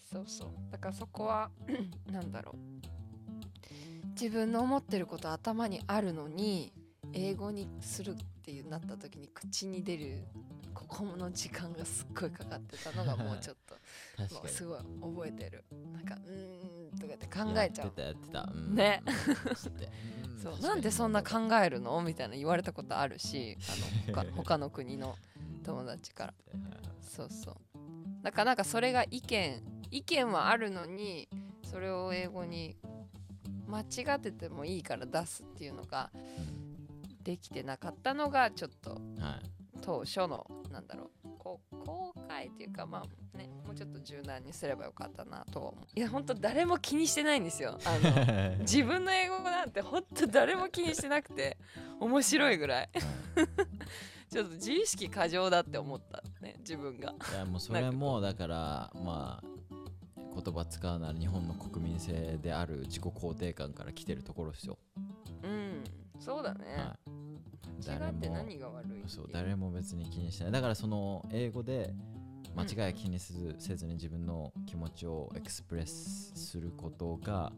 [0.00, 0.48] そうそう。
[0.70, 1.50] だからそこは
[2.10, 2.56] なんだろう。
[4.10, 6.72] 自分の思ってること頭にあるのに
[7.12, 10.24] 英語にするっていうなった時に口に出る
[10.72, 13.74] ここの時間がすっごいかかってたのがもうちょっと
[14.34, 15.64] もうすごい覚えてる。
[15.92, 17.86] なんかうーんとかって考えちゃう。
[17.86, 18.74] やってたやってた、うん。
[18.74, 19.02] ね。
[20.42, 20.60] そう。
[20.60, 22.00] なんでそんな考えるの？
[22.02, 23.56] みたいな言われたことあるし
[24.06, 25.16] あの他 他の国の
[25.64, 26.34] 友達から。
[27.00, 27.54] そうそう。
[28.22, 29.62] だからなんかそれが意見
[29.94, 31.28] 意見はあるのに
[31.62, 32.76] それを英語に
[33.68, 36.10] 間違っててもいいから出すっていうのが
[37.22, 39.50] できてなかったのがちょっとうんはい。
[39.80, 45.84] 当初のなんだろうこう後悔っていうかまあねもうちょっと柔軟にすればよかったなとは思う。
[45.94, 47.78] いや本当誰も気にしてないんですよ。
[47.84, 51.58] あの 自分の英語なんて本当誰も気にしてなくて
[52.00, 52.90] 面白いぐらい。
[54.30, 57.14] ちょっと自意識過剰だって思ったね自分が。
[57.32, 59.63] いやもうそれもだからまあ
[60.34, 64.78] 言葉使うなら日本の国民性である自己肯定感から来てるところですよ、
[65.42, 65.84] うん
[66.18, 67.10] そうだね、はい、
[67.86, 70.52] 違って何が悪いっていそう誰も別に気にしてない。
[70.52, 71.92] だからその英語で
[72.56, 77.52] 間違いは気にせず,、せずに自分の気持ちをエクスプレスすることが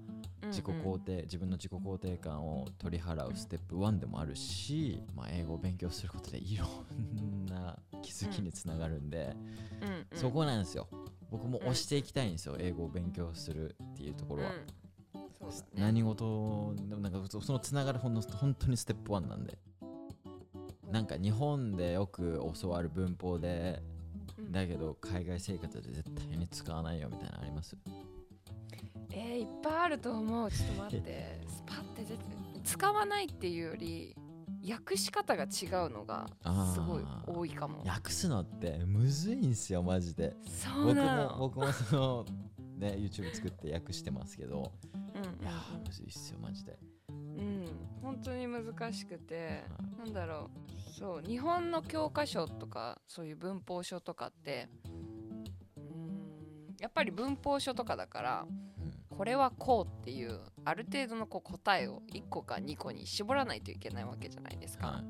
[0.44, 9.36] 自己肯定、自分の自己肯定感を取り払うステップ1でもあるし、まあ、英語を勉強することでいろんな気づきにつながるんで、
[10.14, 10.88] そこなんですよ。
[11.30, 15.20] 僕も押していきたいんですよ、英語を勉強するっていうところは、うん。
[15.38, 15.62] そうだね。
[15.74, 19.58] 何事でもなんかそそのつながるほんの本当にステップ1なんで。
[20.90, 23.95] なんか日本でよく教わる文法でうん
[24.50, 27.76] だけど海外生活で絶対に使わないよみたいなのあります？
[29.10, 30.50] えー、いっぱいあると思う。
[30.50, 31.40] ちょっと待って。
[31.48, 32.04] スパって
[32.64, 34.16] 使わないっていうより
[34.68, 36.26] 訳し方が違うのが
[36.74, 37.82] すごい多いかも。
[37.84, 40.36] 訳すのってむずいんすよマジで。
[40.46, 41.30] そう僕なの。
[41.30, 42.26] も僕もその
[42.76, 44.72] ね YouTube 作って訳してますけど。
[44.94, 45.42] うんうん。
[45.42, 46.78] いやーむずいっすよマジで
[47.36, 47.66] うん
[48.02, 50.50] 本当に難しくてはなんだろ
[50.88, 59.06] うそう日本の教科書とかそういう文法書とかってうんやっぱり文法書とかだからうん。
[59.16, 64.88] これはこうっていうある程度のこう答えを1個か2個に絞らないといけないわけじゃないですか。
[64.88, 65.04] はい。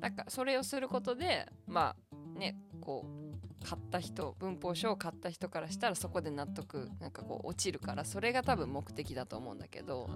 [0.00, 10.10] だからそれをすることでまあねこう買った人文法書を買った人からしたらそこで納得なんかこう落ちるからそれが多分目的だと思うんだけどはい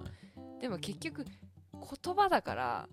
[0.63, 1.25] でも結局
[1.73, 2.87] 言葉だから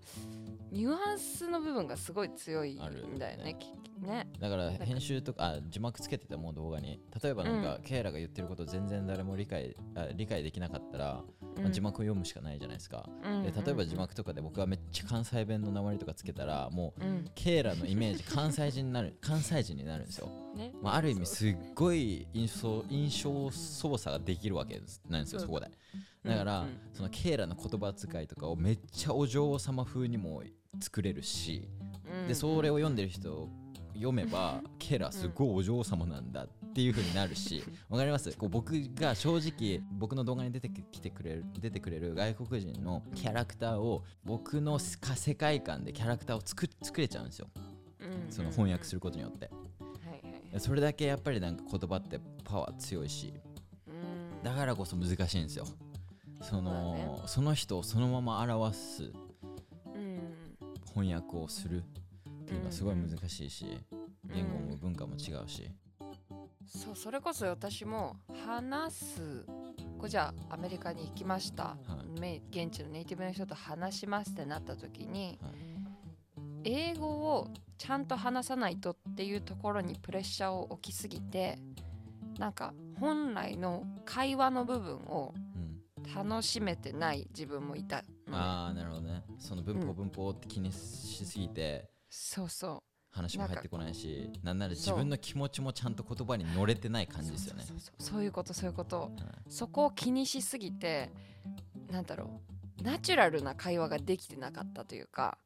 [0.73, 3.55] ニュアンスの部分がすごい強いんだよね。
[3.57, 3.71] き
[4.05, 4.27] ね。
[4.41, 4.83] だからか。
[4.83, 6.99] 編集とかあ字幕つけてても動画に。
[7.23, 11.21] 例えばなんか、ケイラが言ってること全然誰も理解あ理解できなかったら、
[11.61, 13.43] まあ字幕を読むしかないじゃないですか、うん。
[13.43, 17.31] で例えば字幕とかで僕がめっちゃ関西弁の鉛とかつけたらもううん。
[17.35, 20.73] ケイラのイメージ関西人になる 関西人になるんですよ、ね。
[20.81, 25.71] まあ、ある意味すっごい印象印象操作ができるわけなんですよそこで
[26.23, 30.43] だから、そのケイラの言葉遣いとかをめっちゃお嬢様風にも
[30.79, 31.67] 作れるし、
[32.21, 32.27] うん。
[32.27, 33.49] でそれを読んでる人
[33.93, 38.31] 読めば ケイラすごいお嬢様なんだっていう風になるし わかります？
[38.37, 47.49] こう僕が正直僕の動画に出てきてくれる出てくれる外国人のキャラクターを僕のか世界観でキャラクターを作作れちゃうんですよ。
[47.99, 48.31] うん。
[48.31, 49.49] その翻訳することによって。
[50.59, 53.33] それだけやっぱりなんか言葉ってパワー強いし
[53.87, 54.43] うん。
[54.43, 55.65] だからこそ難しいんですよ
[56.41, 57.09] そのね。
[57.25, 59.11] その人をそのまま表す
[59.93, 60.19] うん。
[60.93, 61.83] 翻訳をするっ
[62.45, 63.79] ていうのはすごい難しいし
[64.25, 65.69] 言語も文化も違うし。
[66.65, 69.45] そうそれこそ私も話す
[69.97, 71.77] こうじゃあアメリカに行きました、は
[72.17, 72.19] い。
[72.19, 75.51] め現地のネイティブの人と話しますってなった時に、はい。
[76.63, 81.57] 英語をちゃんと話さないとっていうところにプレッシャーを置きすぎて
[82.37, 85.50] なんか本来の会話の部分をうん
[86.15, 89.23] 楽しめてない自分もいたのね、ああなるほどね。
[89.39, 89.95] その文法うん。
[89.95, 97.63] 文法って気にしすぎてそうそ話も入ってこないしなんなら自分の気持ちもちゃんと言葉に乗れてないう感じですよね。
[97.67, 98.13] そうそうそう。
[98.15, 99.01] そういうことそういうこと。
[99.01, 99.11] はい
[99.49, 101.11] そこを気にしすぎて
[101.89, 102.41] なんだろ
[102.79, 102.83] う。
[102.83, 105.37] ナチュラルな会話ができてなかったというか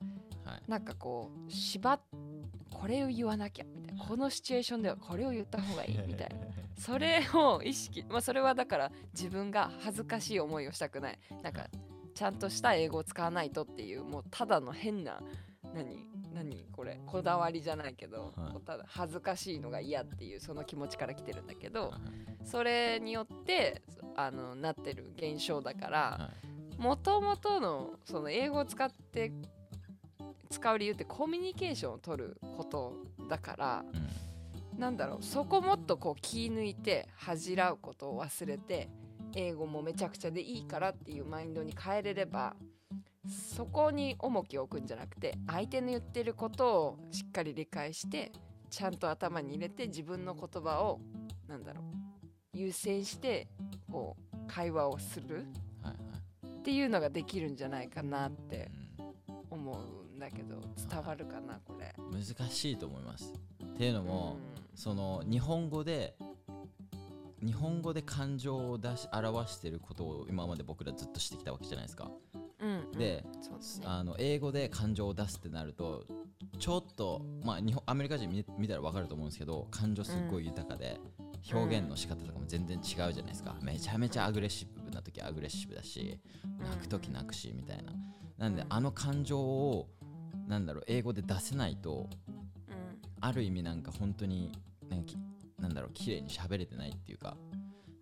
[0.44, 0.62] はい。
[0.70, 2.00] なんかこう縛っ
[2.70, 4.06] これを言わなきゃみたいな。
[4.06, 6.36] このシチュエーションではこれを言った方がいいみたいな
[6.78, 11.20] それを意識まあそれはだから自分が恥ずかしい思いをしたくない。
[11.42, 11.68] なんか
[12.14, 15.22] ちゃんとした英語を使わないとっていうもうただの変な
[15.74, 18.62] 何何これこだわりじゃないけど、はい。
[18.66, 22.46] ただ恥ずかしいのが嫌っていうその気持ちから来てるんだけどはい。
[22.46, 23.82] それによって
[24.16, 26.30] あのなってる現象だからは
[26.78, 26.82] い。
[26.82, 29.32] もともとのその英語を使って
[30.50, 32.94] 使う理由ってコミュニケーションを取ること
[33.30, 34.10] だからうん
[34.78, 38.90] なんだろうそこもっとこう気抜いて恥じらうことを忘れて
[39.36, 42.56] 英語もめちゃくちゃでいいからっていうマインドに変えれれば
[43.28, 48.32] そこに重きを置くんじゃなくて相手の言ってることをしっかり理解して
[48.70, 51.00] ちゃんと頭に入れて自分の言葉を
[51.48, 51.82] なんだろ
[52.54, 53.48] う優先して
[53.92, 55.46] こう会話をする
[56.60, 59.06] っていうのができるんじゃないかなってうん
[59.56, 59.72] 思
[60.14, 61.94] うんだけど伝わるかなこれ。
[62.12, 63.34] 難しいと思います
[63.64, 66.16] っていうのも、うその日本語で
[67.46, 72.06] 日本語で感情を出し表してることを今まで僕らずっとしてきたわけじゃないですか。
[72.06, 72.10] ん
[72.60, 72.72] うん。
[72.92, 73.86] うんでね。
[73.86, 76.06] あの英語で感情を出すってなると
[76.60, 81.00] ちょっとまあ日本アメリカ人見見たら分かると思うんですけど感情すっごい豊かで、
[81.52, 83.56] 表現の仕方とかも全然違うじゃないですか。
[83.62, 86.20] めちゃめちゃアグレッシブな時はアグレッシブだし
[86.60, 87.94] 泣く時泣くしみたいな。
[88.38, 88.68] なんでうん。
[88.70, 89.88] あの感情を
[90.48, 92.45] なんだろう英語で出せないとうん
[93.26, 94.52] ある意味なんか本当に
[94.88, 95.18] なんかき
[95.60, 97.36] なんだろう綺麗に喋れてないっていうか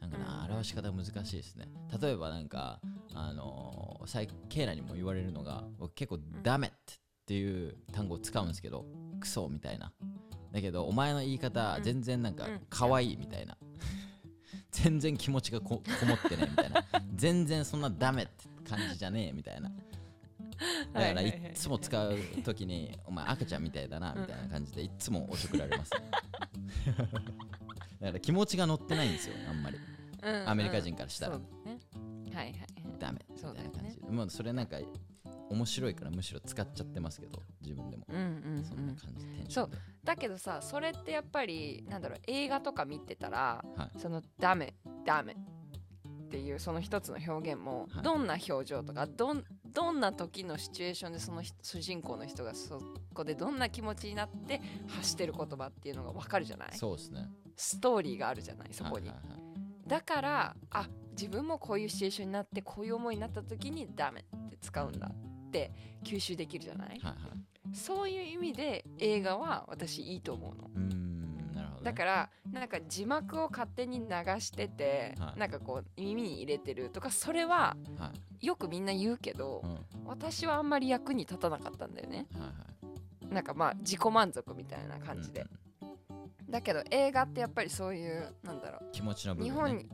[0.01, 1.69] なんかなうん表し方難しいですね。
[2.01, 2.81] 例えばなんか
[3.13, 6.71] あのー、最ケイラにも言われるのが僕結構「ダメ」っ
[7.25, 8.85] ていう単語を使うんですけど
[9.21, 9.93] クソみたいな。
[10.51, 11.83] だけどお前の言い方うん。
[11.83, 12.61] 全然なんかうん。
[12.69, 13.57] 可愛いみたいな。
[14.71, 16.83] 全然気持ちがここもってねみたいな。
[17.15, 19.71] 全然そんなダメって感じじゃねえみたいな
[20.93, 25.91] だからいつも使う時に「お前赤ちゃんみたいだな」みたいな感じでいっつもおちょくられます
[28.03, 29.77] だから気持ちが乗ってないんですよあんまり。
[29.77, 29.79] う
[30.31, 31.33] んアメリカ人からしたら。
[31.33, 32.57] はいはいはい。
[32.97, 34.09] ダメみたいな感じで。
[34.09, 34.77] まあそれなんか
[35.49, 38.05] 面白いからむしろ使っちゃってますけど自分でも。
[38.07, 38.63] うんうんうん。
[38.63, 39.77] そんな感じテンションで。
[40.03, 43.99] だけどさそれってやっぱりなんだろう映画とか見てたら、はい。
[43.99, 48.03] その「ダメダメ」っていうその一つの表現も、はい。
[48.03, 52.81] どんな表情とかどんどんな時のシチュエーションでその人主人公の人がそ
[53.13, 56.69] こでどんな気持ちになって発してる言葉っていうのが分かるじゃない？
[56.73, 57.27] そうですね。
[57.55, 59.39] ストーリーがあるじゃないそこに、はいはいはい。
[59.87, 65.71] だからあ自分もこういうシチュエーションになってこういう思いになった時に「ダメ」って使うんだって
[66.03, 67.75] 吸収できるじゃない、はいはい。
[67.75, 70.69] そういう意味で映画は私いいと思うの。
[70.75, 71.02] うーん
[71.83, 71.91] ね。
[71.91, 74.05] だからなんか字幕を勝手に流
[74.39, 75.39] してて、はい。
[75.39, 78.45] なんかこう耳に入れてるとかそれははい。
[78.45, 82.27] よくみんな言うけどうん、はい私はあんまり役に立たなかったんだよね。
[82.37, 82.51] は
[83.29, 85.63] いなんかまあ自己満足みたいな感じで、うん
[86.49, 88.91] だけど映画ってやっぱりそういうなんだろう。
[88.91, 89.89] 気持ちの部分、ね、日本に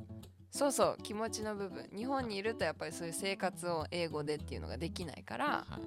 [0.51, 1.87] そうそう気持ちの部分。
[1.95, 5.79] 日本にいるとやっぱりそういう生活を英語でっていうのができないからは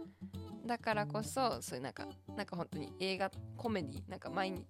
[0.64, 0.66] い。
[0.66, 4.64] だからこそそういうなんかなんか本当に映画コメディなんか前に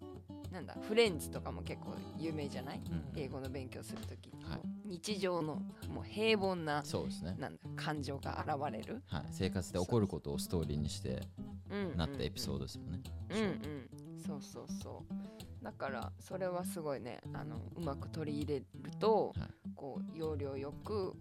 [0.52, 2.80] なんだフレンズとかも結構有名じゃない？
[2.90, 3.04] うん。
[3.16, 4.60] 英語の勉強するときに、はい。
[4.84, 11.22] 日常のもう平凡なそうですね、なんだ感情が現れる、はい、生活で起こることをストーリーにして
[11.70, 11.96] うん。
[11.96, 14.22] なったエピソードですもんね、うんうん。
[14.26, 15.64] そうそうそう。
[15.64, 18.66] だからそれはすごいねあのうまく取り入れる
[18.98, 19.48] と、はい。
[19.74, 21.14] こう要領よく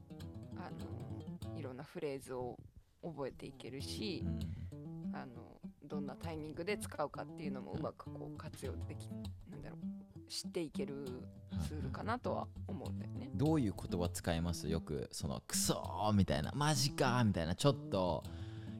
[0.58, 2.58] あのいろんなフレーズを
[3.04, 4.26] 覚えていけるし
[4.74, 5.16] う、ん。
[5.16, 9.08] あのどんなタイミングで使うかっていうのもうまくこう活用でき
[9.50, 11.06] なんだろう知っていける
[11.68, 13.30] ツールかなとは思うんだよね。
[13.36, 14.70] どういう言葉使います？
[14.70, 18.24] よくそのクソーみたいなマジかーみたいなちょっと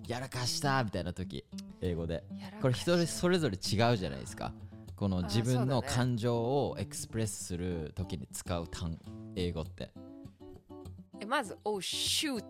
[0.08, 1.46] やらかしたみたいな時。
[1.82, 2.24] 英語で。
[2.62, 4.54] これ人それぞれ違うじゃないですか。
[4.96, 8.98] この自分の感情をエクスプレスする時に使う単
[9.36, 9.92] 英語って。
[11.20, 12.46] えまず「Oh shoot」っ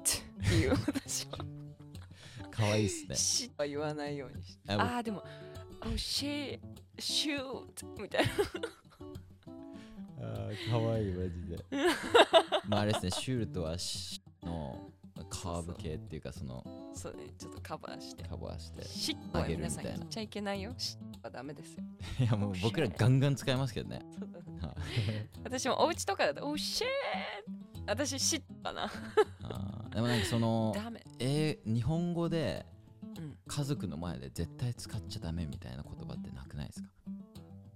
[0.47, 1.39] ていう私は
[2.51, 4.73] 可愛いっすね「し」は言わないようにして。
[4.73, 5.23] ああでも
[5.81, 6.59] 「Oh shit
[6.97, 7.65] shoot」
[8.01, 8.31] みたいな。
[10.23, 11.65] あー可愛いマジで。
[12.67, 14.91] まああれですねシュートはシの
[15.29, 18.23] カーブ系っていうかそのそうねちょっとカバーして。
[18.23, 19.91] カバーして「し」は上げるみたいな。
[19.91, 21.83] 皆さん言っちゃいけないよ「し」はダメですよ。
[22.19, 24.01] いやもう僕らガンガン使いますけどね。
[24.11, 24.59] そうだね。
[24.61, 24.75] はい。
[25.43, 26.85] 私もお家とかだと「Oh shit」
[27.91, 28.85] 私「し」かな。
[29.43, 29.95] あー。
[29.95, 31.03] でもなんかそのダメ。
[31.19, 32.65] えー日本語で
[33.17, 33.37] うん。
[33.47, 36.89] 家族の前で絶対使っちゃダメみたいな言葉ってなくないですか？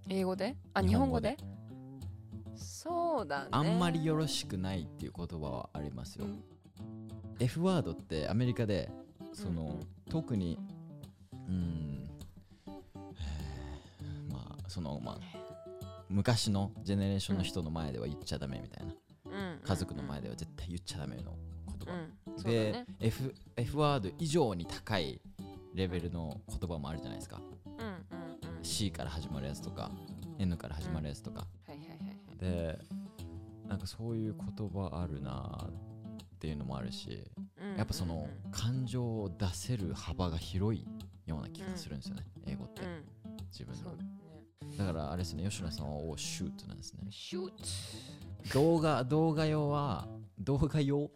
[0.08, 0.56] 英語で？
[0.74, 1.36] あ日日本語で。
[1.40, 2.58] 本語で？
[2.58, 3.50] そうだね。
[3.52, 6.44] あんまりよろしくないっていう言葉はありますよ、うん。
[7.40, 8.90] F ワードってアメリカで
[9.34, 9.80] その、うんうん。
[10.10, 10.58] 特に
[11.50, 12.10] うん
[12.68, 15.20] えーまあそのまあ
[16.08, 18.98] 昔のジェネレーションの人の前では言っちゃダメみたいな、うん
[19.64, 21.36] 家族の前では絶対言っちゃダメの
[21.68, 21.94] 言
[22.36, 22.86] 葉、で、ね。
[23.00, 25.22] F, F ワード以上に高い
[25.74, 27.42] レベルの言葉もあるじゃないですか、
[28.62, 29.92] C から始まるやつとか
[30.40, 31.48] N から始まるやつとか、
[32.40, 32.80] で
[33.68, 37.24] なんかそういう言葉あるなっていうのもあるし
[37.60, 40.86] うんやっぱそのうん感情を出せる幅が広い
[41.26, 42.84] ような気がするんですよね、英語って。
[42.84, 43.04] うん。
[43.52, 43.92] 自分の。
[44.78, 47.08] だからあれですね吉野さんはおシュートなんですね。
[47.10, 47.52] シュー
[48.54, 50.08] 動画動画用は
[50.40, 51.10] 動画用？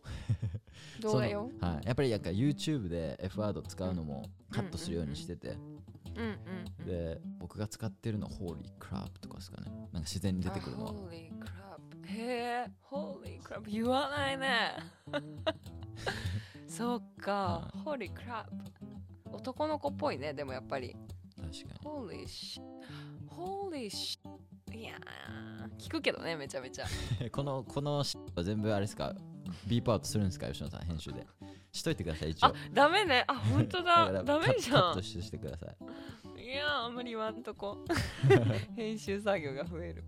[1.02, 6.40] ト 動画よそのはい、やっぱりなんか YouTube で F ワード使うのもカットするようにしてて、うんうん
[6.80, 6.86] うん。
[6.86, 9.68] で僕が使ってるのは Holy Crap とかですかね。
[9.68, 10.92] なんか自然に出てくるのは。
[10.92, 14.72] あ Holy crap へえ Holy crap 言わないね。
[16.68, 18.46] そっかは Holy crap
[19.32, 20.96] 男の子っぽいねでもやっぱり。
[21.40, 22.62] 確か Holy sh
[23.30, 24.20] Holy sh
[24.80, 26.86] いやー聞くけどねめちゃめちゃ。
[27.22, 28.04] に このこの
[28.44, 29.14] 全部あれですか？
[29.68, 30.48] ビープアウトするんですか？
[30.48, 31.26] 吉野さん編集で。
[31.72, 32.48] しといてください一応。
[32.48, 33.26] あダメね。
[33.28, 33.94] あ本当だ。
[34.06, 34.76] からダメじゃん。
[34.76, 36.42] カカットしてください。
[36.42, 37.84] いやーあんまり言わんとこ。
[38.76, 40.04] 編集作業が増える。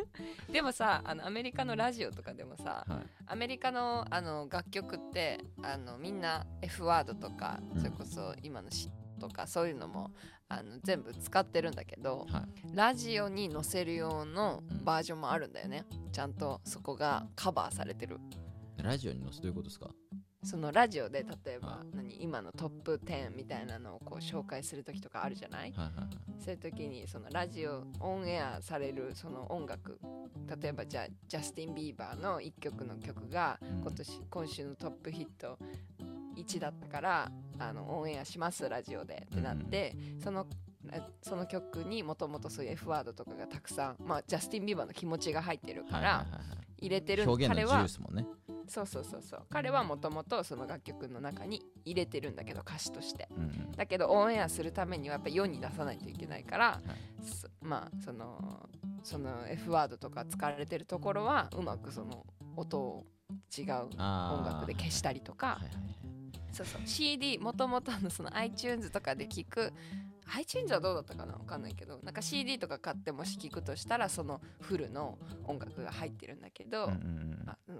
[0.52, 3.06] でもさあのアメリカのラジオとかでもさはい。
[3.26, 7.78] アメリカのあの楽曲ってあのみんな F ワードとかうん。
[7.78, 10.10] それこそ今のシとかそういうのも
[10.48, 12.76] あの全部使ってるんだけどはい。
[12.76, 14.84] ラジオに載せる用のうん。
[14.84, 15.84] バージョンもあるんだよね。
[16.12, 18.18] ちゃんとそこがカバーされてる。
[18.82, 19.88] ラジオに載せどういうことですか？
[20.42, 21.96] そのラジオで例えばはい。
[21.96, 25.72] 何今のトップ10みたいなのをこう紹介する時とかあるじゃない？
[25.72, 26.08] はいはいはい。
[26.44, 29.98] そういう時にそのラジオオンエアされるその音楽
[30.60, 33.80] 例えばじゃあジャスティン・ビーバーの1曲の曲がうん。
[33.80, 35.58] 今年、今週のトップヒット
[36.36, 40.46] 1だったからあのオンエアしますラジオでってなって、その
[40.92, 46.64] あその曲にもともとそういう F ワードとかがたくさん、まあ、ジャスティン・ビーバーの気持ちが入ってるからはいはいはいはい。
[46.78, 47.24] 入れてる。
[47.26, 47.88] 表現の自由彼は
[48.66, 49.42] そうそうそうそう。
[49.50, 53.28] 彼はもともとその楽曲の中に入れてるんだけど歌詞として。
[53.36, 53.72] うんうん。
[53.72, 57.26] だけどオンエアするためにはやっぱ世に出さないといけないから、はい。
[57.26, 58.68] そまあその
[59.02, 63.06] その F ワードとか使われてるところはうまくその音を
[63.56, 66.03] 違う音楽で消したりとか、はいはいはい
[66.54, 66.82] そうそう。
[66.84, 69.72] CD もともとのその iTunes とかで聴く
[70.36, 71.34] iTunes はどうだったかな？
[71.34, 72.00] わかんないけど。
[72.02, 76.90] なんか CD とか買ってもし聞くとしたらそのフルの音楽が入ってるんだけど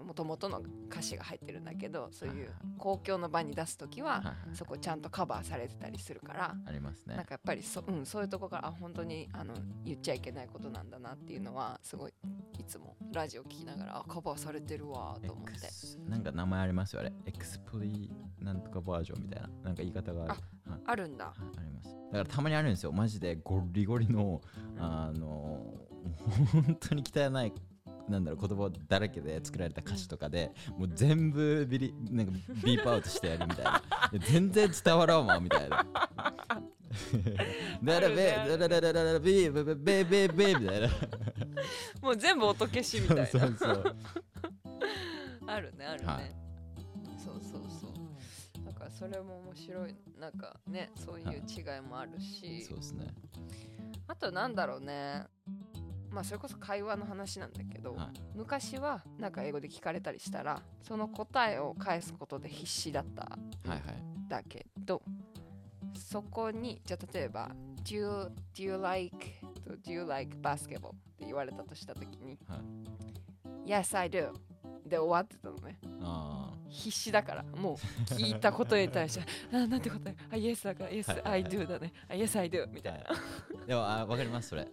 [0.05, 7.17] もともとの歌詞が入ってるんだけどそういう公共の場に出す時はそこちゃんとカバーされてたりするからありますね。
[7.17, 9.55] なんかやっぱりそ,、うん、そういうとこからあ本当にあの
[9.85, 12.13] 言っちゃいけないことなんだなっていうのはすごい
[12.59, 15.53] いつもラジオ聞きながらあカバーされてるわと思って。
[15.67, 17.13] X なんか名前ありますよあれ。
[17.27, 20.81] エクスプリなんとかバージョンみたいななんか言い方があるはい。
[20.87, 21.27] あるんだ。
[21.27, 21.89] はいあります。
[22.13, 22.93] だからたまにあるんですよ。
[22.93, 24.41] マジでゴリゴリの
[24.79, 25.61] あの
[26.53, 27.53] 本当に汚い
[28.09, 33.83] なんだろう言葉だらけで作られた歌詞とかでもう全部ビリなんかビープアウトしてやるみたいな。
[34.31, 35.85] 全然伝わらんわみたいな。
[37.83, 40.89] だらべだらららららビーベベベベベみたいな。
[42.03, 43.27] もう全部音消しみたいな。
[43.27, 43.97] そうそうそう。
[45.47, 46.44] あるねあるね、はい
[48.95, 49.95] それも面白い。
[50.19, 53.07] なんかねそういう違いもあるし、そうですね。
[54.07, 55.25] あとなんだろうね。
[56.11, 58.25] まあそれこそ会話の話なんだけど、はい。
[58.35, 63.81] 昔はなんか英語で聞かれたりしたらその答えを返すことで必死だったはいはい
[64.29, 65.03] だけど
[65.97, 67.51] そこにじゃあ例えば
[67.85, 68.07] 「Do you,
[68.55, 69.17] do you like
[69.85, 74.33] do you like basketball?」って言われたとした時にはい「Yes, I do」
[74.87, 75.79] で終わってたのね。
[76.01, 77.43] あ必死だから。
[77.57, 77.77] もう
[78.15, 80.17] 聞いたことに対して「あなんて答え？
[80.31, 80.91] あ Yes だから。
[80.91, 81.93] Yes, I do だね。
[82.09, 84.69] あ Yes, I do」みたいな、あでもあわかりますそれ。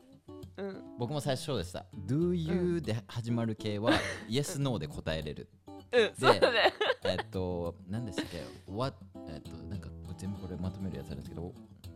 [0.57, 1.85] うん、僕も最初そうでした。
[2.05, 3.93] Do you で始まる系は
[4.29, 5.49] Yes, No で答えれる。
[5.93, 6.73] うん、そうだね。
[7.03, 8.97] えっと、何でしたっけ ?What?
[9.27, 11.53] えっと、なんか全部これまとめるやつあるんですけど、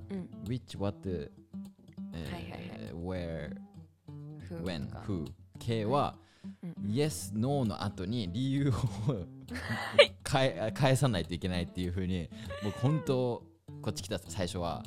[0.10, 0.30] うん。
[0.46, 1.32] Which, What,
[2.14, 3.56] えはいー Where,
[4.64, 6.16] When, Who 系は
[6.78, 8.74] うん Yes, No の後に理由を
[10.24, 12.30] 返さないといけないっていうふうに、
[12.64, 13.44] 僕本当、
[13.82, 14.84] こっち来た最初は、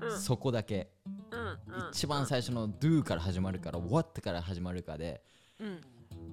[0.00, 0.18] うん。
[0.20, 0.90] そこだけ、
[1.92, 5.22] 一番最初の Do から始まるから What から始まるかで、
[5.58, 5.80] うん。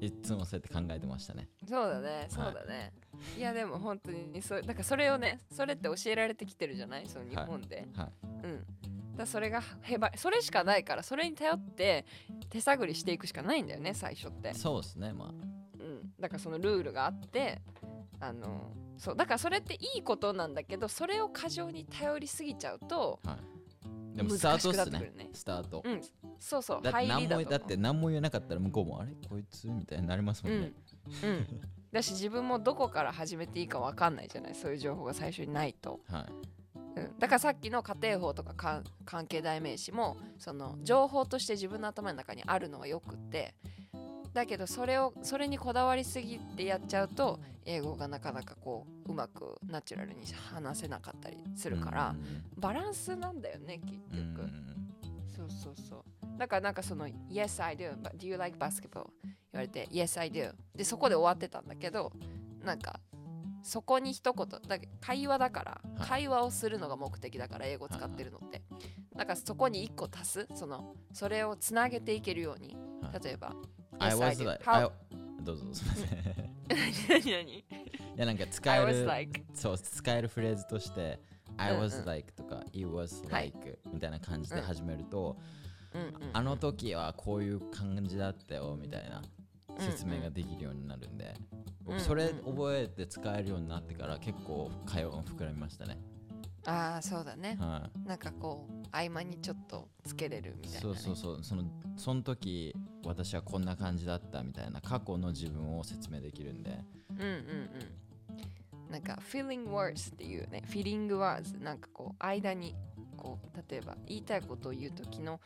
[0.02, 1.50] いつもそうやって考えてましたね。
[1.68, 2.94] そうだねそうだね、
[3.38, 7.08] い、やでも本当にそうだからそれをねそれって教えられてきてるじゃない？
[7.08, 8.12] その日本で、はい。
[8.46, 8.66] うん
[9.20, 12.06] だそれがへばそれしかないからそれに頼って
[12.50, 15.28] 手探りしていくしかないんだよね最初って、そうですね、まあ。
[15.28, 17.62] うん、だからそのルールがあって
[18.22, 24.16] あのそうだからそれっていいことなんだけどそれを過剰に頼りすぎちゃうとはい。
[24.16, 25.30] でもスタートっすねね。
[25.34, 25.84] スタート。
[25.86, 26.02] うん
[26.40, 29.12] そうそうだって何もだって何も言えなかったら向こうもあれ？
[29.30, 29.68] こいつ？
[29.68, 30.72] みたいになりますもんね。
[31.24, 31.48] うん、うん、
[31.92, 36.26] だし自分もどこから始めていいか分かんないじゃないそういう情報が最初にないと、はい。
[36.96, 43.54] うん、だからさっきの家庭法とかか関係代名詞もその情報として自分の頭の中にあるのはよくって
[44.34, 50.22] だけどそれをそれにこだわりすぎてやっちゃうと英語がなかなかこううまくナチュラルに
[50.54, 52.16] 話せなかったりするから、
[52.58, 54.50] バランスなんだよね結局、
[55.36, 56.20] そうそうそう。
[56.40, 59.08] だからなんかその「Yes I do but do you like basketball?」
[59.52, 62.12] 言われて「Yes I do」でそこで終わってたんだけど
[62.64, 63.00] なんか
[63.62, 66.08] そこに一言だけ会話だから、はい。
[66.08, 68.62] 会話をするのが目的だから英語使ってるのって、
[69.16, 73.24] だからそこに一個足すそのそれをつなげていけるようにはい。
[73.24, 73.54] 例えば
[74.00, 74.92] I was like How-
[75.42, 77.66] どうぞすみませんい何？
[77.72, 81.20] 何やなんか使える like そう使えるフレーズとして
[81.58, 81.86] I うんうん。
[81.86, 83.52] was like とか It was はい。
[83.54, 85.38] like みたいな感じで始めると
[85.94, 86.14] うんうん。
[86.34, 89.18] あの時はこういう感じだったよみたいな。
[89.20, 89.24] うん
[89.80, 95.98] 説明ができるようになるんでうん僕それ覚えて使えるようになってから結構会話が膨らみましたね。
[96.66, 97.58] ああそうだね。
[97.60, 101.44] はなんかこう合間にちょっとつけれるみいたいな、ね、そうそうそう。
[101.44, 101.64] その
[101.98, 102.76] その時
[103.06, 106.80] 私はこんな感じだったみたいな過去の自分を説明できるんで。
[107.12, 108.92] うんうんうん。
[108.92, 110.64] なんか feeling words っていうね。
[110.68, 112.76] feeling words なんかこう間に
[113.18, 115.40] こう例えば言いたいことを言う時の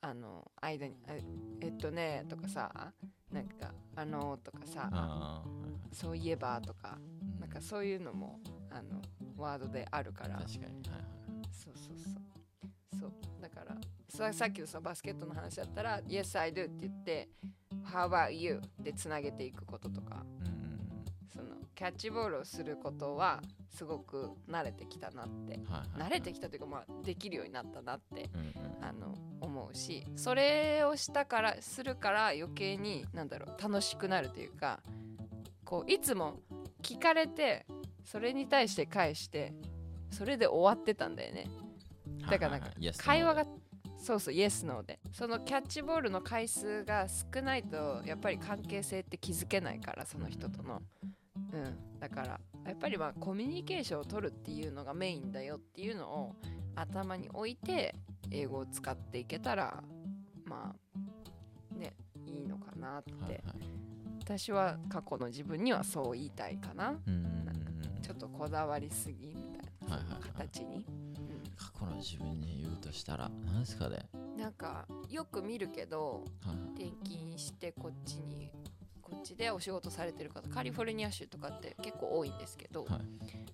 [0.00, 1.12] あの間にあ
[1.60, 2.92] えっとねとかさ
[3.32, 5.42] なんかあのとかさあ
[5.92, 8.40] そういえばとかーなんかそういうのも
[8.70, 9.02] あの
[9.36, 10.36] ワードであるから。
[10.36, 10.62] 確かに。
[10.64, 10.72] はい
[11.52, 13.00] そうそうそう。
[13.00, 13.12] そう。
[13.40, 13.76] だから
[14.08, 17.28] ささっきのさバスケットの話だったら Yes I do って言って
[17.84, 18.60] How about you?
[18.78, 20.24] でつなげていくこととか。
[20.40, 20.75] うんうん
[21.36, 25.60] そのキャッチボールをすることはすごく慣れてきたなって。
[25.98, 34.80] 慣れてきたというかまあできるようになったなってうんうんあの思うしそれをしたからするから余計になんだろう楽しくなるというか
[35.64, 36.40] こういつも
[36.82, 37.66] 聞かれて
[38.04, 39.52] それに対して返して
[40.10, 41.48] それで終わってたんだよね。
[42.30, 42.68] だからなんか
[42.98, 43.44] 会話が
[43.98, 45.00] そうそうイエスノーで。
[45.12, 50.80] そのキャッチボールの回数が少ないとやっぱり関係性って築けないからその人との。
[51.02, 51.15] うん
[52.00, 56.36] だからやっぱりまあコミュニケーションを取るっていうのがメインだよっていうのを
[56.74, 57.94] 頭に置いて
[58.30, 59.82] 英語を使っていけたら
[60.44, 61.94] まあね
[62.26, 63.42] いいのかなって、はいはい。
[64.20, 66.90] 私は過去の自分にはそう言いたいかな。
[67.06, 67.14] うん。
[67.14, 67.46] うんうん
[68.02, 70.22] ちょっとこだわりすぎみたいな、はいはいはい。
[70.48, 70.86] 形に、
[71.56, 74.08] 過去の自分に言うとしたら何ですかね？
[74.14, 76.84] うん、なんかよく見るけどはい。
[76.84, 78.52] 転勤してこっちに
[79.06, 83.00] こっちでお仕事されてる方カリフォルニア州とかって結構多いんですけど、はい。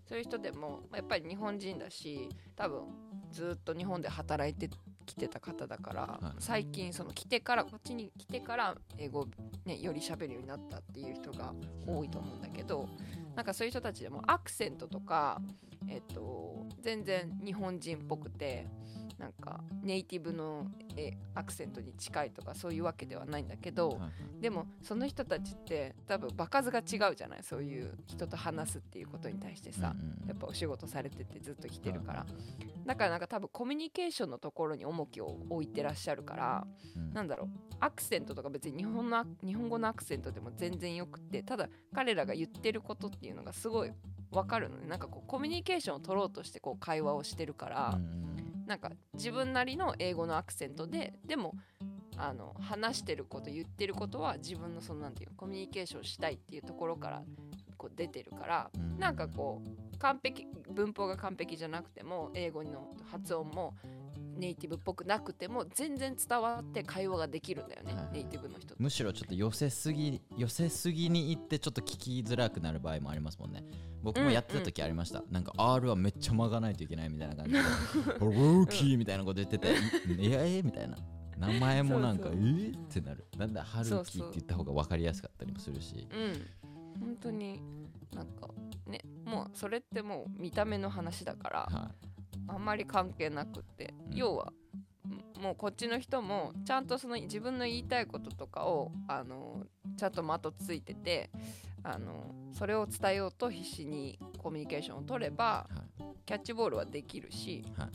[0.09, 2.80] そういう人でもまあやっぱり日本人だし多分
[3.30, 4.70] ずっと日本で働いて
[5.05, 6.36] きてた方だから、はい。
[6.38, 9.28] 最近その来てからこっちに来てから英語を、
[9.66, 11.53] ね、より喋るようになったっていう人が
[11.86, 12.88] 多いと思うんだけど
[13.36, 15.40] なんかそういう人たちでもアクセントとか、
[15.88, 18.66] えっと、全然日本人っぽくて
[19.23, 20.66] なんかネイティブの
[20.97, 24.43] えアクセントに近いとかそういうわけではないんだけど、はいはい。
[24.43, 32.18] でもその人たちって多分場数が違うじゃないそういう人と話すっていうことに対してさ、うんうんやっぱお仕事されててずっと来てるから。
[32.20, 36.66] はいだからなんか多分コミュニケーションのところに重きを置いてらっしゃるから
[36.97, 37.12] うん。
[37.12, 37.49] なんだろう。
[37.79, 43.93] アクセントとか別に日本のア日本語のアクセントでも全然よくってただ彼らが言ってることっていうのがすごい
[44.33, 44.89] わかるのね。
[44.89, 48.33] なんかこうコミュニケーションを取ろうとしてこう会話をしてるから、うんうん
[48.66, 51.54] なんか自分なりの英語のアクセントででも
[52.16, 57.22] あの話してること言ってることは自分のそのなんていうのコミュニケーションしたいっていうところから
[57.76, 58.98] こう出てるからうん。
[58.98, 63.74] なんかこう完璧文法が完璧じゃなくても英語の発音も
[64.37, 68.83] ネイティブっぽくなくても全然伝わって会話ができるんだよね、はいはいネイティブの人と。
[68.83, 73.64] むしろちょっと寄せすぎ寄せすぎに行ってちょっと聞きづらくなる場合もありますもんね。
[74.03, 77.59] 僕もやってた時ありました、なんか R はめっちゃ曲がないといけないみたいな感じで
[78.20, 79.68] 「ウォーキー」みたいなこと言ってて
[80.20, 80.64] 「いやえー？
[80.64, 80.97] みたいな。
[81.39, 82.78] 名前もなんかえー？
[82.78, 83.24] ってなる。
[83.37, 86.09] なんだハルキーって言った方が分かりやすかったりもするし。
[86.12, 86.47] うん。
[87.01, 87.61] 本当に
[88.14, 88.49] なんか
[88.87, 91.91] ねもうそれってもう見た目の話だから、は
[92.49, 94.16] あんまり関係なくって、うん。
[94.16, 94.53] 要は
[95.09, 99.66] んもうこっちの人もちゃんとその自分の言いたいこととかをあの
[99.97, 101.30] ちゃんと的ついてて
[101.83, 106.16] あのそれを伝えようと必死にコミュニケーションを取ればいはい。
[106.24, 107.89] キャッチボールはできるし、はい。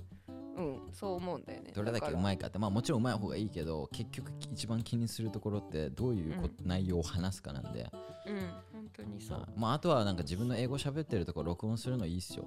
[0.57, 1.71] うん、そう思うんだよね。
[1.73, 7.87] どれだけういまいかってまあもちろんうまい方がいいけど結局一番気にするところってどういうこ、内容を話すかなんで、
[8.25, 8.39] うん、
[8.73, 9.39] 本当にそう。
[9.39, 9.49] はい。
[9.55, 12.45] まあ、あとはなんか自分の英語喋ってるところ録音するのいいっすよ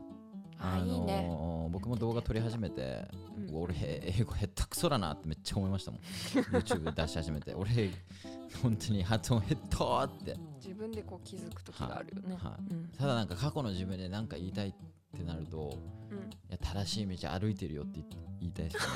[0.61, 1.27] あ、いいね。
[1.29, 3.07] ー僕も動画撮り始めて、
[3.49, 3.57] うん。
[3.63, 6.01] 俺英語下手くそだなってめっちゃ思いましたもん。
[6.55, 7.55] YouTube 出し始めて。
[7.55, 7.91] 俺
[8.63, 10.41] 本当に発音下手って。
[10.57, 12.37] 自分でこう気づく時があるよね。
[12.99, 14.73] ただなんか過去の自分で何か言いたいっ
[15.17, 15.79] てなると
[16.11, 16.19] うん。
[16.19, 18.05] いや正しい道歩いてるよって言
[18.41, 18.87] 言いたいですよね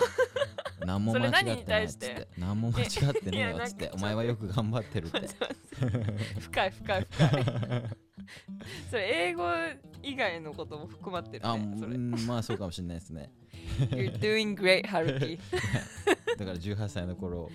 [0.85, 2.07] 何もそれ間違ってないっつっ何に対して？
[2.15, 3.91] て何も間違ってねえよっつって。
[3.95, 5.21] お前はよく頑張ってるって。
[6.41, 7.85] 深い深い深い。
[8.91, 9.45] それ英語
[10.03, 11.95] 以外のことも含まってるあねそれ。
[11.95, 13.31] うんまあそうかもしれないですね。
[13.91, 15.39] You're doing great ハルキ
[16.39, 17.51] だから18歳の頃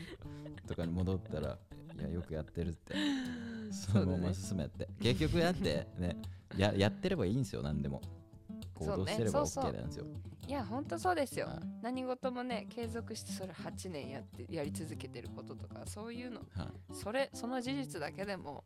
[0.68, 1.58] とかに戻ったら
[2.00, 2.96] いやよくやってるって。
[3.72, 6.18] そのまま進めって、結局やってね
[6.58, 8.02] ややってればいいんですよ何でも
[8.80, 10.06] 行動してればそうね OK なんですよ、
[10.48, 11.46] いやほんとそうですよ。
[11.46, 11.58] はい。
[11.84, 16.42] 何事もね継続してそれ8年やってやり続けてることとかそういうの。
[16.56, 16.68] はい。
[16.92, 18.64] それその事実だけでも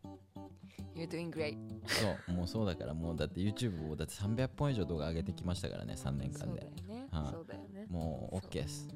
[0.96, 1.58] You're doing great
[1.88, 7.08] そうもうそうだからもうだって YouTube をだって300本以上動画上げてきましたからね3年そうだ間でよね。
[7.12, 7.32] はい。
[7.34, 7.86] そうだよね。
[7.90, 8.88] もう OK です。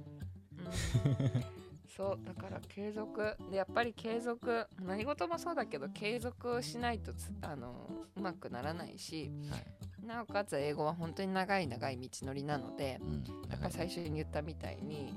[0.57, 1.43] うん。
[1.87, 3.35] そうだから継続。
[3.49, 9.31] でやっぱり継続何事もそうだけど継続しないとつあのうまくならないし。
[9.49, 9.65] はい、
[10.07, 15.13] なおかつ英語は本当に長い長い道のりなのでうん、最初に言ったみたいに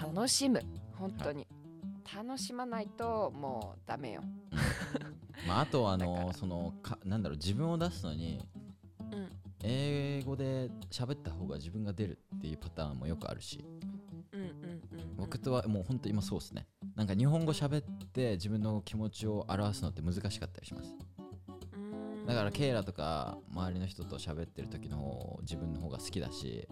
[0.00, 0.60] 楽しむ。
[0.94, 1.46] 本当に、
[2.14, 4.22] 楽しまないともうダメよ。
[5.46, 8.48] まあ、あとはあのそのかなんだろう自分を出すのに
[9.12, 9.28] うん。
[9.62, 13.64] 英語で喋った方が自分が出るっていうパターンもよくあるし。
[14.32, 15.16] うんうんうんうん。
[15.16, 16.66] 僕とはもう本当今そうですね。
[16.94, 20.90] なんか日本語喋って自分の気持ちを表すのって難しかったりします。
[20.90, 21.15] うん
[22.26, 26.66] だからケイラとか周りの人と喋ってる時の方自分の方が好きだし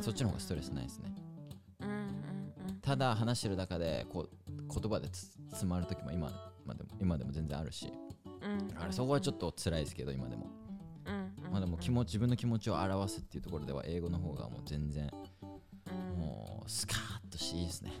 [0.00, 1.14] そっちの方がストレスないですね。
[1.80, 1.98] うんうんう
[2.72, 2.80] ん。
[2.80, 6.28] ただ話してる中でこう言葉でつ詰まる時も今
[6.64, 7.92] まあでも今でも全然あるし。
[8.42, 10.46] うんだからそこはちょっと辛いですけど今でも。
[11.50, 15.10] まあでも気持ち自分の気持ちを表すっていうところでは英語の方がもう全然
[15.90, 16.20] うん。
[16.20, 17.92] もうスカーッとしていいですね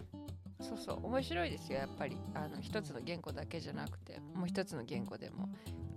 [0.76, 2.16] そうそう面白いですよやっぱり。
[2.34, 5.48] あの一つの言語だけじゃなくてもう一つの言語でも。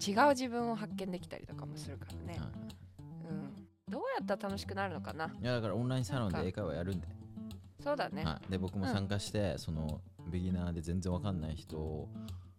[0.06, 2.50] 違う自分を発見できたりとかもするからね、はい
[3.30, 3.56] うん、
[3.90, 5.28] どうやったら楽しくなるのかな？
[5.42, 7.08] いやだからオンラインサロンで英会話やるんで,、
[7.82, 12.10] そうだね、はい、で僕も参加して、そのビギナーで全然わかんない人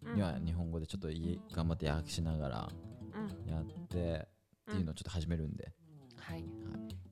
[0.02, 0.14] うん。
[0.14, 2.68] には日本語でちょっといい頑張って訳しながら
[3.46, 3.52] うん。
[3.52, 4.26] やって
[4.70, 5.70] っていうのをちょっと始めるんで、
[6.16, 6.44] はい、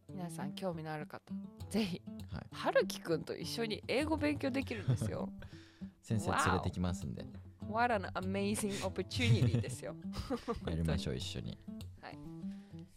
[0.08, 1.20] 皆さん興味のある方
[1.68, 2.00] ぜひ
[2.34, 5.28] はい、はるきくんと一緒に英語勉強できるんですよ。
[6.02, 7.24] 先生連れてきますんで。
[7.68, 9.96] What an amazing opportunity ですよ。
[10.68, 11.58] やりましょう一緒に。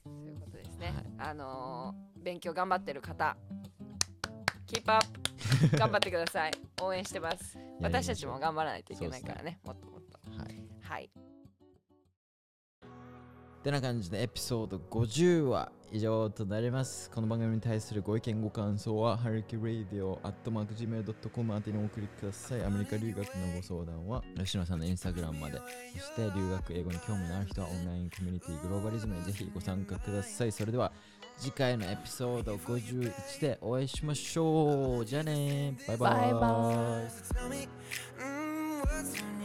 [0.04, 1.30] ということですね、はい。
[1.30, 3.38] あのー勉強頑張ってる方
[4.66, 5.06] Keep up
[5.78, 6.52] 頑張ってください。
[6.82, 7.58] 応援してます。
[7.80, 9.60] 私たちも頑張らないといけないからね。
[9.64, 10.20] もっともっと。
[10.32, 10.68] はい。
[10.82, 11.10] はい
[13.68, 17.12] てな感じでエピソード50は以上となります。
[17.12, 22.64] この番組に対するご意見ご感想は、ハルキラディオ、アットマーク Gmail.com 宛てにお送りください。
[22.64, 25.58] アメリカ留学のご相談は、吉野さんのインスタグラムまで。
[25.58, 30.52] そして、留学英語に興味のある人は、オンラインコミュニティグローバリズムにぜひご参加ください。
[30.54, 30.94] それでは、
[31.38, 35.06] 次回のエピソード51でお会いしましょう。
[35.06, 36.12] じゃあねバイバイ。
[36.12, 37.02] バイバ
[39.34, 39.37] イ